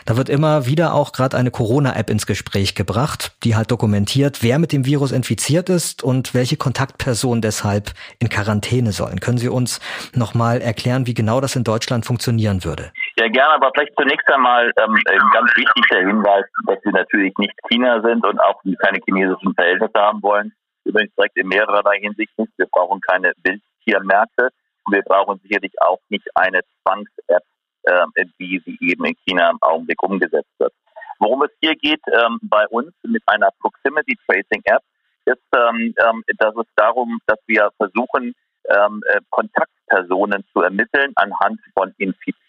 da 0.07 0.17
wird 0.17 0.31
immer 0.31 0.65
wieder 0.65 0.95
auch 0.95 1.13
gerade 1.13 1.37
eine 1.37 1.51
Corona-App 1.51 2.09
ins 2.09 2.25
Gespräch 2.25 2.75
gebracht, 2.75 3.33
die 3.45 3.57
halt 3.57 3.71
dokumentiert, 3.71 4.43
wer 4.43 4.59
mit 4.59 4.73
dem 4.73 4.87
Virus 4.87 5.13
infiziert 5.13 5.69
ist 5.69 6.03
und 6.03 6.33
welche 6.33 6.57
Kontaktpersonen 6.57 7.43
deshalb 7.43 7.93
in 8.21 8.31
Quarantäne 8.31 8.93
sollen. 8.93 9.21
Können 9.21 9.37
Sie 9.37 9.51
uns 9.51 9.81
nochmal 10.15 10.63
erklären, 10.63 11.07
wie 11.07 11.13
genau 11.13 11.43
das 11.43 11.57
in 11.57 11.65
Deutschland 11.65 12.07
funktionieren 12.07 12.65
würde? 12.65 12.91
Ja, 13.21 13.29
gerne, 13.29 13.53
aber 13.57 13.71
vielleicht 13.75 13.93
zunächst 13.99 14.27
einmal 14.33 14.73
ähm, 14.81 14.97
ganz 15.35 15.55
wichtig 15.55 15.85
der 15.91 16.07
Hinweis, 16.07 16.47
dass 16.67 16.83
wir 16.83 16.93
natürlich 16.93 17.35
nicht 17.37 17.53
China 17.69 18.01
sind 18.01 18.25
und 18.25 18.41
auch 18.41 18.63
keine 18.79 18.99
chinesischen 19.05 19.53
Verhältnisse 19.55 20.01
haben 20.01 20.23
wollen. 20.23 20.55
Übrigens 20.85 21.15
direkt 21.17 21.37
in 21.37 21.49
mehrererlei 21.49 21.99
Hinsicht 22.01 22.33
nicht. 22.39 22.51
Wir 22.57 22.65
brauchen 22.73 22.99
keine 23.03 23.35
Wildtiermärkte. 23.45 24.49
Wir 24.91 25.03
brauchen 25.03 25.39
sicherlich 25.43 25.71
auch 25.83 25.99
nicht 26.09 26.27
eine 26.35 26.61
Zwangs-App, 26.81 27.43
äh, 27.83 28.25
wie 28.39 28.59
sie 28.65 28.79
eben 28.81 29.05
in 29.05 29.17
China 29.27 29.51
im 29.51 29.59
Augenblick 29.61 30.03
umgesetzt 30.03 30.55
wird. 30.59 30.73
Worum 31.19 31.43
es 31.43 31.51
hier 31.61 31.77
geht 31.77 32.01
ähm, 32.07 32.39
bei 32.41 32.67
uns 32.69 32.95
mit 33.03 33.23
einer 33.27 33.51
Proximity 33.61 34.17
Tracing 34.27 34.63
App, 34.65 34.83
ist, 35.27 35.43
ähm, 35.55 35.95
ähm, 36.09 36.25
dass 36.39 36.57
es 36.57 36.67
darum, 36.75 37.19
dass 37.27 37.39
wir 37.47 37.69
versuchen, 37.77 38.35
ähm, 38.71 39.03
äh, 39.13 39.21
Kontaktpersonen 39.29 40.43
zu 40.55 40.63
ermitteln 40.63 41.13
anhand 41.17 41.61
von 41.75 41.93
Infizierten. 41.99 42.40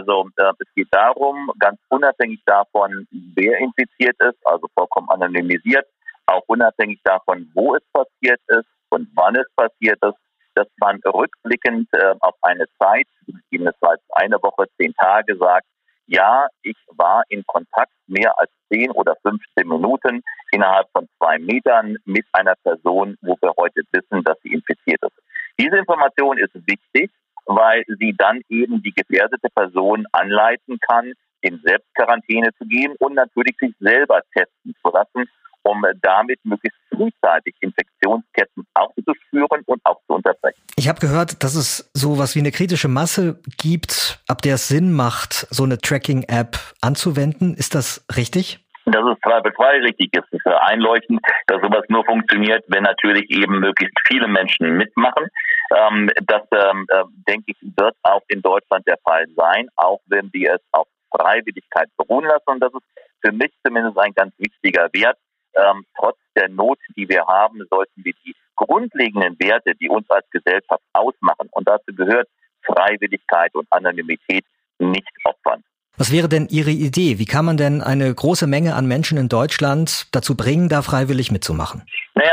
Also 0.00 0.30
äh, 0.36 0.52
es 0.58 0.74
geht 0.74 0.88
darum, 0.90 1.50
ganz 1.58 1.78
unabhängig 1.90 2.40
davon, 2.46 3.06
wer 3.34 3.58
infiziert 3.58 4.16
ist, 4.20 4.38
also 4.46 4.66
vollkommen 4.74 5.08
anonymisiert, 5.10 5.86
auch 6.26 6.42
unabhängig 6.46 7.00
davon, 7.04 7.50
wo 7.54 7.74
es 7.74 7.82
passiert 7.92 8.40
ist 8.48 8.68
und 8.88 9.08
wann 9.14 9.36
es 9.36 9.46
passiert 9.54 9.98
ist, 10.02 10.16
dass 10.54 10.66
man 10.78 10.98
rückblickend 11.04 11.88
äh, 11.92 12.14
auf 12.20 12.34
eine 12.42 12.64
Zeit, 12.78 13.06
gegebenenfalls 13.26 14.00
eine 14.12 14.36
Woche, 14.42 14.66
zehn 14.78 14.94
Tage 14.94 15.36
sagt, 15.36 15.66
ja, 16.06 16.48
ich 16.62 16.76
war 16.96 17.22
in 17.28 17.44
Kontakt 17.46 17.92
mehr 18.06 18.32
als 18.38 18.50
zehn 18.72 18.90
oder 18.92 19.14
15 19.22 19.68
Minuten 19.68 20.22
innerhalb 20.50 20.88
von 20.92 21.08
zwei 21.18 21.38
Metern 21.38 21.96
mit 22.04 22.26
einer 22.32 22.54
Person, 22.64 23.16
wo 23.20 23.36
wir 23.40 23.52
heute 23.56 23.82
wissen, 23.92 24.24
dass 24.24 24.36
sie 24.42 24.54
infiziert 24.54 25.00
ist. 25.02 25.16
Diese 25.60 25.76
Information 25.76 26.38
ist 26.38 26.54
wichtig, 26.54 27.12
weil 27.56 27.84
sie 27.98 28.14
dann 28.16 28.40
eben 28.48 28.82
die 28.82 28.92
gefährdete 28.92 29.48
Person 29.54 30.06
anleiten 30.12 30.78
kann, 30.88 31.12
in 31.42 31.60
Selbstquarantäne 31.64 32.50
zu 32.58 32.64
gehen 32.66 32.94
und 32.98 33.14
natürlich 33.14 33.56
sich 33.58 33.74
selber 33.80 34.20
testen 34.34 34.74
zu 34.82 34.92
lassen, 34.92 35.28
um 35.62 35.82
damit 36.02 36.38
möglichst 36.44 36.78
frühzeitig 36.90 37.54
Infektionsketten 37.60 38.66
aufzuspüren 38.74 39.62
und 39.66 39.80
auch 39.84 40.00
zu 40.06 40.14
unterbrechen. 40.14 40.60
Ich 40.76 40.88
habe 40.88 41.00
gehört, 41.00 41.42
dass 41.42 41.54
es 41.54 41.90
so 41.94 42.18
was 42.18 42.34
wie 42.34 42.40
eine 42.40 42.52
kritische 42.52 42.88
Masse 42.88 43.40
gibt, 43.58 44.22
ab 44.28 44.42
der 44.42 44.54
es 44.54 44.68
Sinn 44.68 44.92
macht, 44.92 45.46
so 45.50 45.64
eine 45.64 45.78
Tracking-App 45.78 46.56
anzuwenden. 46.80 47.54
Ist 47.54 47.74
das 47.74 48.06
richtig? 48.16 48.64
Das 48.86 49.02
ist 49.04 49.22
zweifelsfrei 49.22 49.80
richtig. 49.80 50.10
Es 50.12 50.24
ist 50.30 50.46
einleuchtend, 50.46 51.20
dass 51.46 51.60
sowas 51.60 51.84
nur 51.88 52.04
funktioniert, 52.04 52.64
wenn 52.68 52.82
natürlich 52.82 53.30
eben 53.30 53.60
möglichst 53.60 53.96
viele 54.08 54.26
Menschen 54.26 54.76
mitmachen. 54.76 55.28
Ähm, 55.74 56.10
das, 56.26 56.42
ähm, 56.52 56.86
äh, 56.88 57.04
denke 57.28 57.52
ich, 57.52 57.56
wird 57.76 57.96
auch 58.02 58.22
in 58.28 58.42
Deutschland 58.42 58.86
der 58.86 58.98
Fall 59.04 59.26
sein, 59.36 59.68
auch 59.76 60.00
wenn 60.06 60.32
wir 60.32 60.54
es 60.54 60.60
auf 60.72 60.88
Freiwilligkeit 61.16 61.88
beruhen 61.96 62.24
lassen. 62.24 62.46
Und 62.46 62.60
das 62.60 62.72
ist 62.72 62.86
für 63.22 63.32
mich 63.32 63.52
zumindest 63.64 63.98
ein 63.98 64.12
ganz 64.14 64.32
wichtiger 64.38 64.88
Wert. 64.92 65.18
Ähm, 65.54 65.84
trotz 65.98 66.16
der 66.36 66.48
Not, 66.48 66.78
die 66.96 67.08
wir 67.08 67.26
haben, 67.26 67.60
sollten 67.70 68.04
wir 68.04 68.12
die 68.24 68.34
grundlegenden 68.56 69.36
Werte, 69.40 69.74
die 69.74 69.88
uns 69.88 70.08
als 70.10 70.28
Gesellschaft 70.30 70.82
ausmachen, 70.92 71.48
und 71.50 71.66
dazu 71.66 71.94
gehört 71.94 72.28
Freiwilligkeit 72.62 73.54
und 73.54 73.66
Anonymität, 73.70 74.44
nicht 74.78 75.10
opfern. 75.24 75.62
Was 75.96 76.12
wäre 76.12 76.28
denn 76.28 76.46
Ihre 76.50 76.70
Idee? 76.70 77.18
Wie 77.18 77.26
kann 77.26 77.44
man 77.44 77.56
denn 77.56 77.82
eine 77.82 78.14
große 78.14 78.46
Menge 78.46 78.74
an 78.74 78.86
Menschen 78.86 79.18
in 79.18 79.28
Deutschland 79.28 80.06
dazu 80.12 80.36
bringen, 80.36 80.68
da 80.68 80.82
freiwillig 80.82 81.30
mitzumachen? 81.30 81.82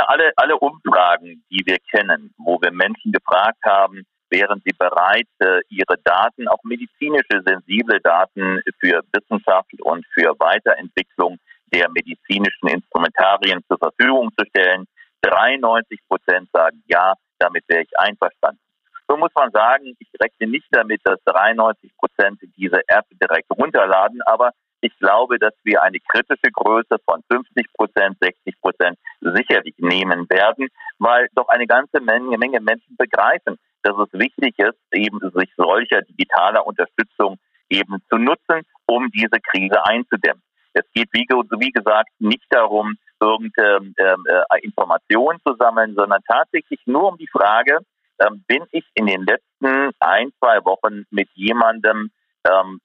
Alle, 0.10 0.32
alle 0.38 0.56
Umfragen, 0.58 1.44
die 1.52 1.62
wir 1.66 1.80
kennen, 1.92 2.34
wo 2.38 2.58
wir 2.62 2.72
Menschen 2.72 3.12
gefragt 3.12 3.60
haben, 3.66 4.06
wären 4.30 4.62
sie 4.66 4.72
bereit, 4.72 5.28
äh, 5.40 5.60
ihre 5.68 5.98
Daten, 6.06 6.48
auch 6.48 6.64
medizinische, 6.64 7.44
sensible 7.46 8.00
Daten 8.00 8.62
für 8.80 9.02
Wissenschaft 9.12 9.74
und 9.82 10.06
für 10.14 10.34
Weiterentwicklung 10.40 11.38
der 11.74 11.90
medizinischen 11.90 12.70
Instrumentarien 12.70 13.62
zur 13.68 13.78
Verfügung 13.80 14.32
zu 14.38 14.46
stellen. 14.46 14.86
93 15.24 16.00
Prozent 16.08 16.50
sagen 16.54 16.82
ja, 16.88 17.14
damit 17.40 17.66
wäre 17.68 17.84
ich 17.84 18.00
einverstanden. 18.00 18.62
So 19.10 19.18
muss 19.18 19.32
man 19.36 19.52
sagen, 19.52 19.94
ich 20.00 20.10
rechne 20.22 20.48
nicht 20.48 20.68
damit, 20.72 21.02
dass 21.04 21.20
93 21.26 21.92
Prozent 21.98 22.40
diese 22.56 22.80
App 22.88 23.06
direkt 23.22 23.52
runterladen, 23.52 24.22
aber 24.26 24.52
ich 24.80 24.98
glaube, 25.00 25.38
dass 25.38 25.54
wir 25.64 25.82
eine 25.84 26.00
kritische 26.00 26.52
Größe 26.52 26.96
von 27.06 27.24
50 27.30 27.74
Prozent, 27.74 28.18
60 28.22 28.62
Prozent 28.62 28.98
sicherlich 29.34 29.76
nehmen 29.78 30.30
werden, 30.30 30.68
weil 31.00 31.28
doch 31.36 31.48
eine 31.50 31.68
ganze 31.68 32.00
Menge, 32.02 32.38
Menge 32.38 32.60
Menschen 32.62 32.96
begreifen, 32.98 33.58
dass 33.84 33.96
es 33.98 34.20
wichtig 34.20 34.58
ist, 34.58 34.78
eben 34.92 35.20
sich 35.36 35.50
solcher 35.56 36.02
digitaler 36.02 36.66
Unterstützung 36.66 37.38
eben 37.70 37.98
zu 38.10 38.18
nutzen, 38.18 38.62
um 38.86 39.10
diese 39.12 39.40
Krise 39.52 39.86
einzudämmen. 39.86 40.42
Es 40.74 40.86
geht, 40.94 41.10
wie, 41.14 41.26
wie 41.28 41.72
gesagt, 41.72 42.10
nicht 42.20 42.46
darum, 42.50 42.96
irgendeine 43.20 43.94
ähm, 43.98 44.24
äh, 44.28 44.60
Informationen 44.62 45.40
zu 45.46 45.56
sammeln, 45.56 45.96
sondern 45.96 46.22
tatsächlich 46.28 46.80
nur 46.86 47.10
um 47.10 47.18
die 47.18 47.30
Frage, 47.32 47.80
ähm, 48.20 48.44
bin 48.48 48.64
ich 48.72 48.86
in 48.94 49.08
den 49.08 49.26
letzten 49.26 49.92
ein, 50.00 50.32
zwei 50.40 50.64
Wochen 50.66 51.06
mit 51.10 51.30
jemandem 51.34 52.12
ähm, 52.48 52.80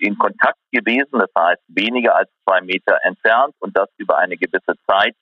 in 0.00 0.18
Kontakt 0.18 0.58
gewesen, 0.72 1.18
das 1.18 1.30
heißt 1.38 1.62
weniger 1.68 2.16
als 2.16 2.30
zwei 2.44 2.60
Meter 2.62 2.98
entfernt 3.02 3.54
und 3.60 3.76
das 3.76 3.88
über 3.98 4.18
eine 4.18 4.36
gewisse 4.36 4.74
Zeit, 4.86 5.14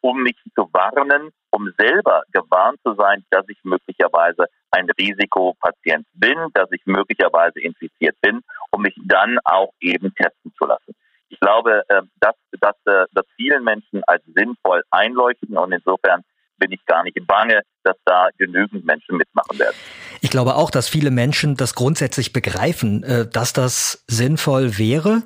um 0.00 0.22
mich 0.22 0.36
zu 0.54 0.68
warnen, 0.72 1.30
um 1.50 1.72
selber 1.78 2.22
gewarnt 2.32 2.78
zu 2.84 2.94
sein, 2.94 3.24
dass 3.30 3.48
ich 3.48 3.58
möglicherweise 3.64 4.46
ein 4.70 4.88
Risikopatient 4.98 6.06
bin, 6.14 6.36
dass 6.54 6.70
ich 6.72 6.82
möglicherweise 6.86 7.60
infiziert 7.60 8.16
bin, 8.20 8.40
um 8.70 8.82
mich 8.82 8.94
dann 9.04 9.38
auch 9.44 9.72
eben 9.80 10.14
testen 10.14 10.52
zu 10.58 10.66
lassen. 10.66 10.94
Ich 11.28 11.40
glaube, 11.40 11.82
äh, 11.88 12.02
dass, 12.20 12.34
dass, 12.60 12.76
äh, 12.86 13.06
dass 13.12 13.26
vielen 13.36 13.64
Menschen 13.64 14.02
als 14.06 14.22
sinnvoll 14.34 14.82
einleuchten 14.90 15.56
und 15.56 15.72
insofern 15.72 16.22
bin 16.58 16.72
ich 16.72 16.84
gar 16.86 17.02
nicht 17.02 17.18
bange, 17.26 17.62
dass 17.82 17.96
da 18.04 18.28
genügend 18.38 18.84
Menschen 18.84 19.16
mitmachen 19.16 19.58
werden. 19.58 19.74
Ich 20.20 20.30
glaube 20.30 20.54
auch, 20.54 20.70
dass 20.70 20.88
viele 20.88 21.10
Menschen 21.10 21.56
das 21.56 21.74
grundsätzlich 21.74 22.32
begreifen, 22.32 23.02
äh, 23.02 23.26
dass 23.28 23.52
das 23.52 24.04
sinnvoll 24.06 24.78
wäre. 24.78 25.22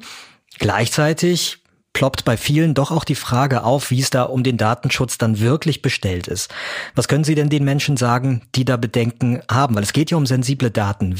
Gleichzeitig 0.58 1.62
ploppt 1.98 2.24
bei 2.24 2.36
vielen 2.36 2.74
doch 2.74 2.92
auch 2.92 3.02
die 3.02 3.16
Frage 3.16 3.64
auf, 3.64 3.90
wie 3.90 3.98
es 3.98 4.10
da 4.10 4.22
um 4.22 4.44
den 4.44 4.56
Datenschutz 4.56 5.18
dann 5.18 5.40
wirklich 5.40 5.82
bestellt 5.82 6.28
ist. 6.28 6.54
Was 6.94 7.08
können 7.08 7.24
Sie 7.24 7.34
denn 7.34 7.48
den 7.48 7.64
Menschen 7.64 7.96
sagen, 7.96 8.42
die 8.54 8.64
da 8.64 8.76
Bedenken 8.76 9.42
haben? 9.50 9.74
Weil 9.74 9.82
es 9.82 9.92
geht 9.92 10.12
ja 10.12 10.16
um 10.16 10.24
sensible 10.24 10.70
Daten. 10.70 11.16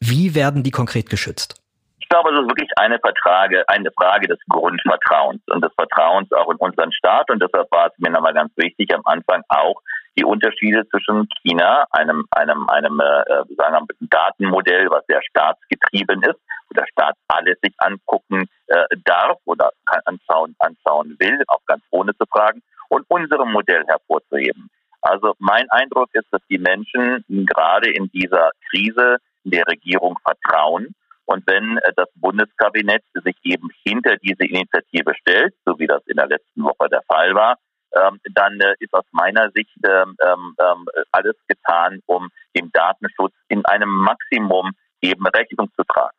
Wie 0.00 0.34
werden 0.34 0.62
die 0.62 0.70
konkret 0.70 1.10
geschützt? 1.10 1.60
Ich 2.00 2.08
glaube, 2.08 2.30
es 2.32 2.40
ist 2.40 2.48
wirklich 2.48 2.70
eine, 2.76 2.98
Vertrage, 3.00 3.68
eine 3.68 3.90
Frage 4.00 4.26
des 4.26 4.38
Grundvertrauens 4.48 5.42
und 5.48 5.62
des 5.62 5.72
Vertrauens 5.74 6.32
auch 6.32 6.50
in 6.50 6.56
unseren 6.56 6.90
Staat. 6.92 7.30
Und 7.30 7.42
deshalb 7.42 7.70
war 7.70 7.88
es 7.88 7.92
mir 7.98 8.10
nochmal 8.10 8.32
ganz 8.32 8.50
wichtig, 8.56 8.94
am 8.94 9.02
Anfang 9.04 9.42
auch 9.50 9.76
die 10.16 10.24
Unterschiede 10.24 10.88
zwischen 10.88 11.28
China, 11.42 11.84
einem, 11.90 12.24
einem, 12.30 12.66
einem 12.70 12.98
äh, 12.98 13.54
sagen 13.58 13.86
wir, 13.88 14.08
Datenmodell, 14.08 14.88
was 14.88 15.04
sehr 15.06 15.20
staatsgetrieben 15.28 16.22
ist, 16.22 16.40
der 16.74 16.86
Staat 16.90 17.16
alles 17.28 17.58
sich 17.62 17.74
angucken 17.78 18.46
äh, 18.66 18.84
darf 19.04 19.38
oder 19.44 19.70
anschauen, 20.04 20.54
anschauen 20.58 21.16
will, 21.18 21.42
auch 21.48 21.64
ganz 21.66 21.82
ohne 21.90 22.14
zu 22.16 22.24
fragen, 22.26 22.62
und 22.88 23.04
unserem 23.08 23.52
Modell 23.52 23.84
hervorzuheben. 23.86 24.70
Also 25.00 25.34
mein 25.38 25.68
Eindruck 25.70 26.08
ist, 26.12 26.26
dass 26.30 26.40
die 26.48 26.58
Menschen 26.58 27.24
gerade 27.28 27.90
in 27.90 28.08
dieser 28.10 28.50
Krise 28.70 29.18
der 29.44 29.66
Regierung 29.66 30.18
vertrauen. 30.24 30.94
Und 31.26 31.46
wenn 31.46 31.78
äh, 31.78 31.92
das 31.96 32.08
Bundeskabinett 32.16 33.02
sich 33.12 33.36
eben 33.42 33.68
hinter 33.86 34.16
diese 34.16 34.44
Initiative 34.44 35.14
stellt, 35.20 35.54
so 35.64 35.78
wie 35.78 35.86
das 35.86 36.02
in 36.06 36.16
der 36.16 36.26
letzten 36.26 36.62
Woche 36.62 36.88
der 36.90 37.02
Fall 37.02 37.34
war, 37.34 37.56
ähm, 37.94 38.20
dann 38.34 38.60
äh, 38.60 38.74
ist 38.80 38.92
aus 38.92 39.04
meiner 39.12 39.50
Sicht 39.52 39.76
ähm, 39.86 40.16
ähm, 40.20 40.86
alles 41.12 41.36
getan, 41.48 42.00
um 42.06 42.30
dem 42.56 42.70
Datenschutz 42.72 43.34
in 43.48 43.64
einem 43.66 43.90
Maximum 43.90 44.72
eben 45.00 45.26
Rechnung 45.26 45.70
zu 45.76 45.84
tragen. 45.84 46.16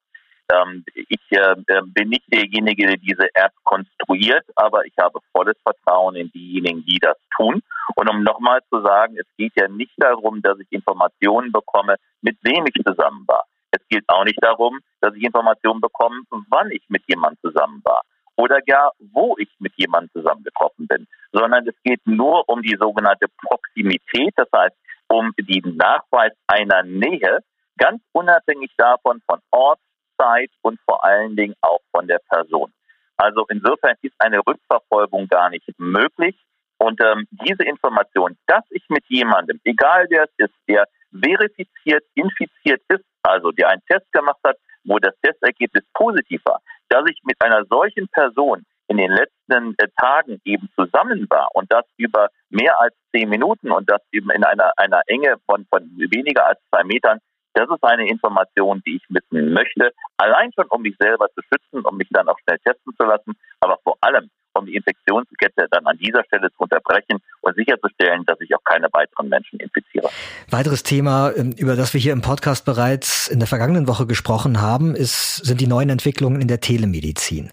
Ich 0.93 1.31
äh, 1.31 1.55
bin 1.85 2.09
nicht 2.09 2.31
derjenige, 2.31 2.87
der 2.87 2.97
diese 2.97 3.27
App 3.33 3.51
konstruiert, 3.63 4.45
aber 4.55 4.85
ich 4.85 4.93
habe 4.99 5.19
volles 5.31 5.55
Vertrauen 5.63 6.15
in 6.15 6.31
diejenigen, 6.31 6.85
die 6.85 6.99
das 6.99 7.17
tun. 7.35 7.61
Und 7.95 8.09
um 8.09 8.23
nochmal 8.23 8.61
zu 8.69 8.81
sagen, 8.81 9.17
es 9.17 9.27
geht 9.37 9.53
ja 9.59 9.67
nicht 9.67 9.93
darum, 9.97 10.41
dass 10.41 10.59
ich 10.59 10.71
Informationen 10.71 11.51
bekomme, 11.51 11.95
mit 12.21 12.37
wem 12.43 12.65
ich 12.67 12.83
zusammen 12.83 13.23
war. 13.27 13.45
Es 13.71 13.81
geht 13.89 14.03
auch 14.07 14.23
nicht 14.23 14.41
darum, 14.41 14.79
dass 15.01 15.13
ich 15.15 15.23
Informationen 15.23 15.81
bekomme, 15.81 16.21
wann 16.49 16.71
ich 16.71 16.83
mit 16.89 17.03
jemandem 17.07 17.39
zusammen 17.41 17.81
war 17.83 18.01
oder 18.37 18.61
gar 18.61 18.91
wo 19.13 19.35
ich 19.37 19.49
mit 19.59 19.73
jemandem 19.77 20.11
zusammengetroffen 20.13 20.87
bin, 20.87 21.07
sondern 21.31 21.67
es 21.67 21.75
geht 21.83 22.05
nur 22.05 22.47
um 22.49 22.61
die 22.61 22.77
sogenannte 22.79 23.27
Proximität, 23.41 24.33
das 24.35 24.49
heißt 24.55 24.75
um 25.07 25.33
den 25.37 25.77
Nachweis 25.77 26.33
einer 26.47 26.83
Nähe, 26.83 27.39
ganz 27.77 28.01
unabhängig 28.13 28.71
davon 28.77 29.21
von 29.27 29.39
Ort, 29.51 29.79
Zeit 30.17 30.51
und 30.61 30.79
vor 30.85 31.03
allen 31.03 31.35
Dingen 31.35 31.55
auch 31.61 31.79
von 31.91 32.07
der 32.07 32.19
Person. 32.29 32.71
Also 33.17 33.45
insofern 33.49 33.95
ist 34.01 34.15
eine 34.19 34.39
Rückverfolgung 34.39 35.27
gar 35.27 35.49
nicht 35.49 35.67
möglich. 35.77 36.35
Und 36.77 36.99
ähm, 37.01 37.25
diese 37.31 37.63
Information, 37.63 38.37
dass 38.47 38.63
ich 38.69 38.83
mit 38.89 39.05
jemandem, 39.07 39.59
egal 39.63 40.07
wer 40.09 40.23
es 40.23 40.31
ist, 40.37 40.53
der 40.67 40.85
verifiziert, 41.11 42.03
infiziert 42.15 42.81
ist, 42.89 43.05
also 43.23 43.51
der 43.51 43.69
einen 43.69 43.81
Test 43.87 44.11
gemacht 44.11 44.39
hat, 44.43 44.57
wo 44.83 44.99
das 44.99 45.15
Testergebnis 45.21 45.83
positiv 45.93 46.41
war, 46.45 46.59
dass 46.89 47.03
ich 47.09 47.19
mit 47.23 47.41
einer 47.41 47.65
solchen 47.65 48.07
Person 48.09 48.65
in 48.87 48.97
den 48.97 49.11
letzten 49.11 49.73
äh, 49.77 49.87
Tagen 49.99 50.39
eben 50.45 50.69
zusammen 50.75 51.25
war 51.29 51.49
und 51.53 51.71
das 51.71 51.85
über 51.97 52.29
mehr 52.49 52.79
als 52.79 52.93
zehn 53.11 53.29
Minuten 53.29 53.71
und 53.71 53.89
das 53.89 54.01
eben 54.11 54.29
in 54.31 54.43
einer, 54.43 54.71
einer 54.77 55.01
Enge 55.07 55.37
von, 55.45 55.65
von 55.69 55.89
weniger 55.97 56.45
als 56.45 56.59
zwei 56.69 56.83
Metern, 56.83 57.19
das 57.55 57.69
ist 57.69 57.83
eine 57.83 58.07
Information, 58.07 58.83
die 58.85 58.97
ich 58.97 59.03
wissen 59.09 59.53
möchte, 59.53 59.91
allein 60.17 60.51
schon 60.53 60.67
um 60.69 60.81
mich 60.81 60.95
selber 60.99 61.27
zu 61.33 61.41
schützen, 61.41 61.85
um 61.85 61.97
mich 61.97 62.07
dann 62.11 62.27
auch 62.27 62.37
schnell 62.43 62.59
testen 62.59 62.93
zu 62.99 63.05
lassen, 63.05 63.33
aber 63.61 63.79
vor 63.83 63.97
allem 64.01 64.29
um 64.57 64.65
die 64.65 64.75
Infektionskette 64.75 65.67
dann 65.69 65.85
an 65.85 65.97
dieser 65.97 66.23
Stelle 66.23 66.49
zu 66.51 66.59
unterbrechen 66.59 67.19
und 67.41 67.55
sicherzustellen, 67.55 68.23
dass 68.25 68.39
ich 68.39 68.55
auch 68.55 68.63
keine 68.63 68.87
weiteren 68.93 69.27
Menschen 69.27 69.59
infiziere. 69.59 70.09
Weiteres 70.49 70.83
Thema, 70.83 71.31
ähm, 71.35 71.53
über 71.57 71.75
das 71.75 71.93
wir 71.93 71.99
hier 71.99 72.13
im 72.13 72.21
Podcast 72.21 72.65
bereits 72.65 73.27
in 73.27 73.39
der 73.39 73.47
vergangenen 73.47 73.87
Woche 73.87 74.07
gesprochen 74.07 74.61
haben, 74.61 74.95
ist, 74.95 75.37
sind 75.37 75.59
die 75.59 75.67
neuen 75.67 75.89
Entwicklungen 75.89 76.41
in 76.41 76.47
der 76.47 76.61
Telemedizin 76.61 77.51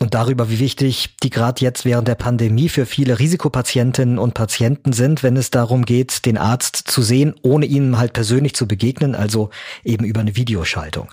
und 0.00 0.14
darüber, 0.14 0.48
wie 0.48 0.60
wichtig 0.60 1.16
die 1.22 1.30
gerade 1.30 1.60
jetzt 1.60 1.84
während 1.84 2.06
der 2.06 2.14
Pandemie 2.14 2.68
für 2.68 2.86
viele 2.86 3.18
Risikopatientinnen 3.18 4.18
und 4.18 4.34
Patienten 4.34 4.92
sind, 4.92 5.22
wenn 5.22 5.36
es 5.36 5.50
darum 5.50 5.84
geht, 5.84 6.24
den 6.24 6.38
Arzt 6.38 6.76
zu 6.76 7.02
sehen, 7.02 7.34
ohne 7.42 7.66
ihnen 7.66 7.98
halt 7.98 8.12
persönlich 8.12 8.54
zu 8.54 8.68
begegnen, 8.68 9.14
also 9.14 9.50
eben 9.84 10.04
über 10.04 10.20
eine 10.20 10.36
Videoschaltung. 10.36 11.08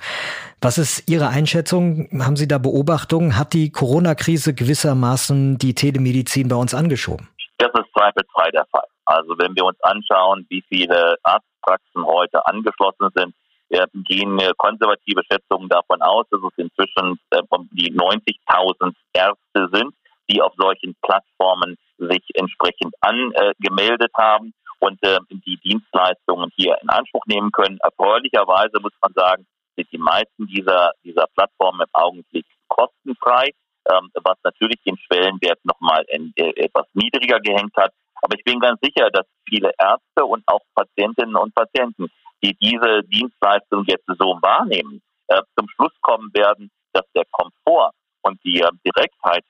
Was 0.61 0.77
ist 0.77 1.09
Ihre 1.09 1.29
Einschätzung? 1.29 2.09
Haben 2.19 2.35
Sie 2.35 2.47
da 2.47 2.57
Beobachtungen? 2.57 3.37
Hat 3.37 3.53
die 3.53 3.71
Corona-Krise 3.71 4.53
gewissermaßen 4.53 5.57
die 5.57 5.73
Telemedizin 5.73 6.47
bei 6.47 6.55
uns 6.55 6.73
angeschoben? 6.73 7.27
Das 7.57 7.69
ist 7.73 7.91
zweifelsfrei 7.97 8.51
der 8.51 8.65
Fall. 8.71 8.85
Also 9.05 9.37
wenn 9.37 9.55
wir 9.55 9.65
uns 9.65 9.77
anschauen, 9.81 10.45
wie 10.49 10.63
viele 10.67 11.15
Arztpraxen 11.23 12.05
heute 12.05 12.45
angeschlossen 12.45 13.09
sind, 13.15 13.33
gehen 13.69 14.39
konservative 14.57 15.21
Schätzungen 15.29 15.69
davon 15.69 16.01
aus, 16.01 16.25
dass 16.29 16.41
es 16.41 16.57
inzwischen 16.57 17.19
äh, 17.31 17.41
die 17.71 17.91
90.000 17.91 18.93
Ärzte 19.13 19.69
sind, 19.71 19.93
die 20.29 20.41
auf 20.41 20.53
solchen 20.57 20.95
Plattformen 21.01 21.77
sich 21.97 22.23
entsprechend 22.35 22.93
angemeldet 23.01 24.11
haben 24.15 24.53
und 24.79 25.01
äh, 25.03 25.17
die 25.29 25.57
Dienstleistungen 25.57 26.51
hier 26.55 26.77
in 26.81 26.89
Anspruch 26.89 27.25
nehmen 27.27 27.51
können. 27.51 27.77
Erfreulicherweise 27.81 28.79
muss 28.81 28.93
man 29.01 29.13
sagen, 29.13 29.45
sind 29.75 29.91
die 29.91 29.97
meisten 29.97 30.47
dieser, 30.47 30.91
dieser 31.03 31.25
Plattformen 31.35 31.81
im 31.81 31.93
Augenblick 31.93 32.45
kostenfrei, 32.67 33.51
ähm, 33.89 34.09
was 34.23 34.37
natürlich 34.43 34.81
den 34.85 34.97
Schwellenwert 34.97 35.59
nochmal 35.63 36.05
äh, 36.07 36.49
etwas 36.55 36.85
niedriger 36.93 37.39
gehängt 37.39 37.75
hat. 37.77 37.91
Aber 38.21 38.37
ich 38.37 38.43
bin 38.43 38.59
ganz 38.59 38.79
sicher, 38.81 39.09
dass 39.11 39.25
viele 39.47 39.71
Ärzte 39.77 40.25
und 40.25 40.43
auch 40.47 40.61
Patientinnen 40.73 41.35
und 41.35 41.53
Patienten 41.53 42.07
die 42.45 42.55
diese 42.61 43.03
Dienstleistung 43.03 43.85
jetzt 43.87 44.05
so 44.07 44.37
wahrnehmen, 44.41 45.01
äh, 45.27 45.41
zum 45.57 45.67
Schluss 45.69 45.93
kommen 46.01 46.29
werden, 46.33 46.69
dass 46.93 47.05
der 47.15 47.25
Komfort 47.31 47.91
und 48.21 48.39
die 48.43 48.61
äh, 48.61 48.69
Direktheit 48.85 49.43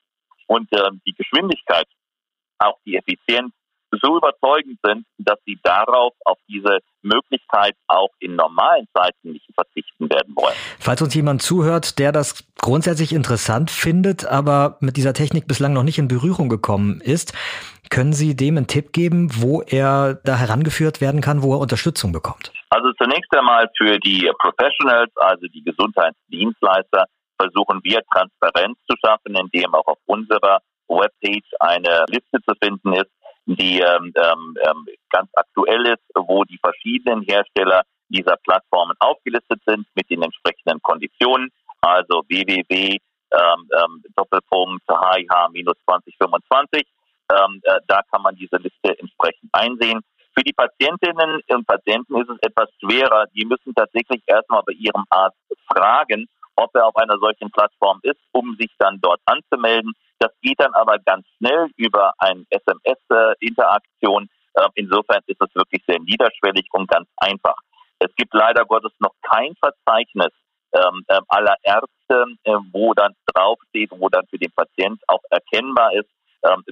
und 0.46 0.72
äh, 0.72 0.90
die 1.06 1.12
Geschwindigkeit, 1.12 1.86
auch 2.58 2.78
die 2.86 2.96
Effizienz 2.96 3.52
so 3.90 4.16
überzeugend 4.16 4.78
sind, 4.82 5.06
dass 5.18 5.38
sie 5.46 5.58
darauf, 5.62 6.12
auf 6.24 6.38
diese 6.48 6.78
Möglichkeit 7.02 7.74
auch 7.86 8.10
in 8.18 8.36
normalen 8.36 8.86
Zeiten 8.94 9.32
nicht 9.32 9.48
verzichten 9.54 10.10
werden 10.10 10.34
wollen. 10.34 10.54
Falls 10.78 11.02
uns 11.02 11.14
jemand 11.14 11.42
zuhört, 11.42 11.98
der 11.98 12.12
das 12.12 12.44
grundsätzlich 12.58 13.12
interessant 13.12 13.70
findet, 13.70 14.26
aber 14.26 14.76
mit 14.80 14.96
dieser 14.96 15.14
Technik 15.14 15.46
bislang 15.46 15.72
noch 15.72 15.84
nicht 15.84 15.98
in 15.98 16.08
Berührung 16.08 16.48
gekommen 16.48 17.00
ist, 17.00 17.32
können 17.90 18.12
Sie 18.12 18.34
dem 18.34 18.56
einen 18.56 18.66
Tipp 18.66 18.92
geben, 18.92 19.30
wo 19.36 19.62
er 19.62 20.14
da 20.24 20.36
herangeführt 20.36 21.00
werden 21.00 21.20
kann, 21.20 21.42
wo 21.42 21.54
er 21.54 21.60
Unterstützung 21.60 22.12
bekommt? 22.12 22.52
Also 22.70 22.90
zunächst 23.00 23.32
einmal 23.36 23.70
für 23.78 23.98
die 24.00 24.30
Professionals, 24.40 25.12
also 25.16 25.46
die 25.54 25.62
Gesundheitsdienstleister, 25.62 27.04
versuchen 27.38 27.80
wir 27.84 28.00
Transparenz 28.12 28.76
zu 28.88 28.96
schaffen, 29.04 29.36
indem 29.36 29.74
auch 29.74 29.86
auf 29.86 29.98
unserer 30.06 30.60
Webpage 30.88 31.50
eine 31.60 32.04
Liste 32.08 32.38
zu 32.46 32.54
finden 32.62 32.92
ist, 32.94 33.10
die 33.46 33.80
ähm, 33.80 34.12
ähm, 34.16 34.56
ähm 34.68 34.86
ganz 35.10 35.30
aktuell 35.34 35.86
ist, 35.86 36.02
wo 36.14 36.44
die 36.44 36.58
verschiedenen 36.58 37.22
Hersteller 37.22 37.82
dieser 38.08 38.36
Plattformen 38.36 38.94
aufgelistet 39.00 39.60
sind 39.66 39.86
mit 39.94 40.10
den 40.10 40.22
entsprechenden 40.22 40.80
Konditionen, 40.82 41.50
also 41.80 42.22
www 42.28 42.98
ähm, 43.32 43.68
ähm, 43.72 44.02
Doppelpunkt 44.14 44.86
HIH-2025. 44.88 46.84
Ähm, 47.28 47.60
äh, 47.64 47.80
da 47.86 48.02
kann 48.10 48.22
man 48.22 48.36
diese 48.36 48.56
Liste 48.56 48.98
entsprechend 48.98 49.50
einsehen. 49.52 50.00
Für 50.34 50.44
die 50.44 50.52
Patientinnen 50.52 51.40
und 51.48 51.66
Patienten 51.66 52.20
ist 52.20 52.28
es 52.28 52.38
etwas 52.42 52.68
schwerer. 52.78 53.26
Die 53.34 53.44
müssen 53.44 53.74
tatsächlich 53.74 54.22
erstmal 54.26 54.62
bei 54.62 54.72
ihrem 54.72 55.04
Arzt 55.10 55.38
fragen, 55.66 56.28
ob 56.56 56.74
er 56.74 56.86
auf 56.86 56.96
einer 56.96 57.18
solchen 57.18 57.50
Plattform 57.50 58.00
ist, 58.02 58.20
um 58.32 58.54
sich 58.58 58.70
dann 58.78 59.00
dort 59.00 59.20
anzumelden. 59.24 59.92
Das 60.18 60.32
geht 60.40 60.58
dann 60.58 60.74
aber 60.74 60.98
ganz 60.98 61.26
schnell 61.36 61.68
über 61.76 62.12
eine 62.18 62.44
SMS-Interaktion. 62.50 64.28
Ähm, 64.56 64.70
insofern 64.74 65.20
ist 65.26 65.40
es 65.40 65.54
wirklich 65.54 65.82
sehr 65.86 66.00
niederschwellig 66.00 66.68
und 66.72 66.88
ganz 66.88 67.08
einfach. 67.18 67.56
Es 67.98 68.14
gibt 68.16 68.32
leider 68.34 68.64
Gottes 68.64 68.92
noch 68.98 69.14
kein 69.22 69.54
Verzeichnis 69.56 70.32
ähm, 70.72 71.04
ähm, 71.08 71.24
aller 71.28 71.56
Ärzte, 71.62 72.24
äh, 72.44 72.56
wo 72.72 72.94
dann 72.94 73.14
draufsteht, 73.32 73.90
wo 73.92 74.08
dann 74.08 74.26
für 74.28 74.38
den 74.38 74.52
Patient 74.52 75.00
auch 75.08 75.22
erkennbar 75.30 75.92
ist, 75.94 76.08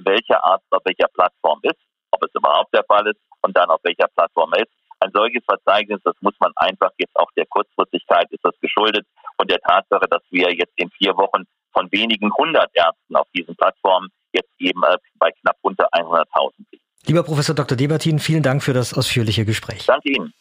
welcher 0.05 0.39
Arzt 0.45 0.71
auf 0.71 0.81
welcher 0.85 1.09
Plattform 1.09 1.59
ist, 1.63 1.79
ob 2.11 2.23
es 2.23 2.33
überhaupt 2.33 2.73
der 2.73 2.85
Fall 2.85 3.05
ist 3.07 3.19
und 3.41 3.57
dann 3.57 3.69
auf 3.69 3.81
welcher 3.83 4.07
Plattform 4.15 4.53
er 4.53 4.63
ist. 4.63 4.71
Ein 5.01 5.11
solches 5.13 5.43
Verzeichnis, 5.43 5.99
das 6.03 6.15
muss 6.21 6.33
man 6.39 6.51
einfach 6.55 6.91
jetzt 6.97 7.15
auch 7.15 7.29
der 7.35 7.45
Kurzfristigkeit 7.47 8.31
ist 8.31 8.43
das 8.43 8.57
geschuldet 8.61 9.05
und 9.37 9.51
der 9.51 9.59
Tatsache, 9.59 10.07
dass 10.09 10.21
wir 10.29 10.53
jetzt 10.53 10.71
in 10.77 10.89
vier 10.91 11.17
Wochen 11.17 11.43
von 11.75 11.91
wenigen 11.91 12.31
hundert 12.37 12.69
Ärzten 12.73 13.15
auf 13.15 13.27
diesen 13.35 13.55
Plattformen 13.55 14.07
jetzt 14.31 14.49
eben 14.59 14.81
äh, 14.83 14.97
bei 15.19 15.31
knapp 15.41 15.57
unter 15.61 15.87
100.000 15.93 16.51
liegen. 16.71 16.83
Lieber 17.05 17.23
Professor 17.23 17.53
Dr. 17.55 17.77
Debertin, 17.77 18.19
vielen 18.19 18.41
Dank 18.43 18.63
für 18.63 18.73
das 18.73 18.93
ausführliche 18.93 19.45
Gespräch. 19.45 19.85
Danke 19.85 20.09
Ihnen. 20.09 20.33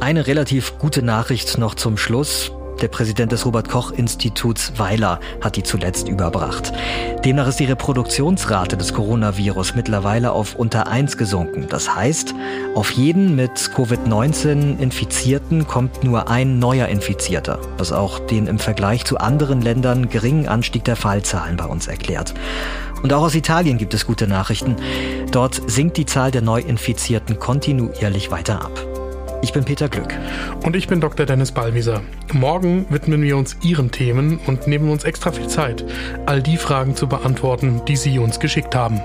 Eine 0.00 0.26
relativ 0.26 0.78
gute 0.78 1.02
Nachricht 1.02 1.58
noch 1.58 1.74
zum 1.74 1.96
Schluss. 1.96 2.52
Der 2.80 2.88
Präsident 2.88 3.32
des 3.32 3.44
Robert 3.44 3.68
Koch 3.68 3.90
Instituts 3.90 4.72
Weiler 4.76 5.18
hat 5.40 5.56
die 5.56 5.64
zuletzt 5.64 6.08
überbracht. 6.08 6.72
Demnach 7.24 7.48
ist 7.48 7.58
die 7.58 7.64
Reproduktionsrate 7.64 8.76
des 8.76 8.94
Coronavirus 8.94 9.74
mittlerweile 9.74 10.30
auf 10.30 10.54
unter 10.54 10.86
eins 10.86 11.16
gesunken. 11.16 11.66
Das 11.68 11.96
heißt, 11.96 12.34
auf 12.76 12.92
jeden 12.92 13.34
mit 13.34 13.50
Covid-19 13.50 14.78
Infizierten 14.78 15.66
kommt 15.66 16.04
nur 16.04 16.30
ein 16.30 16.60
neuer 16.60 16.86
Infizierter, 16.86 17.58
was 17.78 17.90
auch 17.90 18.20
den 18.20 18.46
im 18.46 18.60
Vergleich 18.60 19.04
zu 19.04 19.18
anderen 19.18 19.60
Ländern 19.60 20.08
geringen 20.08 20.46
Anstieg 20.46 20.84
der 20.84 20.94
Fallzahlen 20.94 21.56
bei 21.56 21.64
uns 21.64 21.88
erklärt. 21.88 22.34
Und 23.02 23.12
auch 23.12 23.22
aus 23.22 23.34
Italien 23.34 23.78
gibt 23.78 23.94
es 23.94 24.06
gute 24.06 24.28
Nachrichten. 24.28 24.76
Dort 25.32 25.60
sinkt 25.66 25.96
die 25.96 26.06
Zahl 26.06 26.30
der 26.30 26.42
Neuinfizierten 26.42 27.40
kontinuierlich 27.40 28.30
weiter 28.30 28.62
ab. 28.62 28.87
Ich 29.40 29.52
bin 29.52 29.64
Peter 29.64 29.88
Glück. 29.88 30.12
Und 30.64 30.74
ich 30.74 30.88
bin 30.88 31.00
Dr. 31.00 31.24
Dennis 31.24 31.52
Ballwieser. 31.52 32.00
Morgen 32.32 32.86
widmen 32.90 33.22
wir 33.22 33.36
uns 33.36 33.56
Ihren 33.62 33.92
Themen 33.92 34.40
und 34.46 34.66
nehmen 34.66 34.90
uns 34.90 35.04
extra 35.04 35.30
viel 35.30 35.46
Zeit, 35.46 35.84
all 36.26 36.42
die 36.42 36.56
Fragen 36.56 36.96
zu 36.96 37.06
beantworten, 37.06 37.82
die 37.86 37.94
Sie 37.96 38.18
uns 38.18 38.40
geschickt 38.40 38.74
haben. 38.74 39.00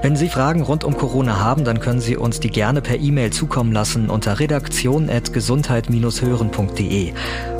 Wenn 0.00 0.16
Sie 0.16 0.28
Fragen 0.28 0.62
rund 0.62 0.84
um 0.84 0.96
Corona 0.96 1.40
haben, 1.40 1.64
dann 1.64 1.80
können 1.80 2.00
Sie 2.00 2.16
uns 2.16 2.38
die 2.40 2.50
gerne 2.50 2.80
per 2.80 2.98
E-Mail 2.98 3.30
zukommen 3.30 3.72
lassen 3.72 4.08
unter 4.10 4.38
redaktion.gesundheit-hören.de. 4.38 7.12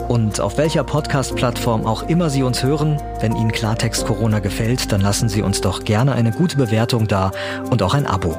Und 0.08 0.40
auf 0.40 0.56
welcher 0.56 0.84
Podcast-Plattform 0.84 1.84
auch 1.84 2.08
immer 2.08 2.30
Sie 2.30 2.42
uns 2.42 2.62
hören, 2.62 2.96
wenn 3.20 3.36
Ihnen 3.36 3.52
Klartext 3.52 4.06
Corona 4.06 4.38
gefällt, 4.38 4.90
dann 4.92 5.02
lassen 5.02 5.28
Sie 5.28 5.42
uns 5.42 5.60
doch 5.60 5.84
gerne 5.84 6.12
eine 6.12 6.30
gute 6.30 6.56
Bewertung 6.56 7.06
da 7.06 7.32
und 7.70 7.82
auch 7.82 7.92
ein 7.92 8.06
Abo. 8.06 8.34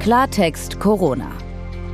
Klartext 0.00 0.80
Corona. 0.80 1.26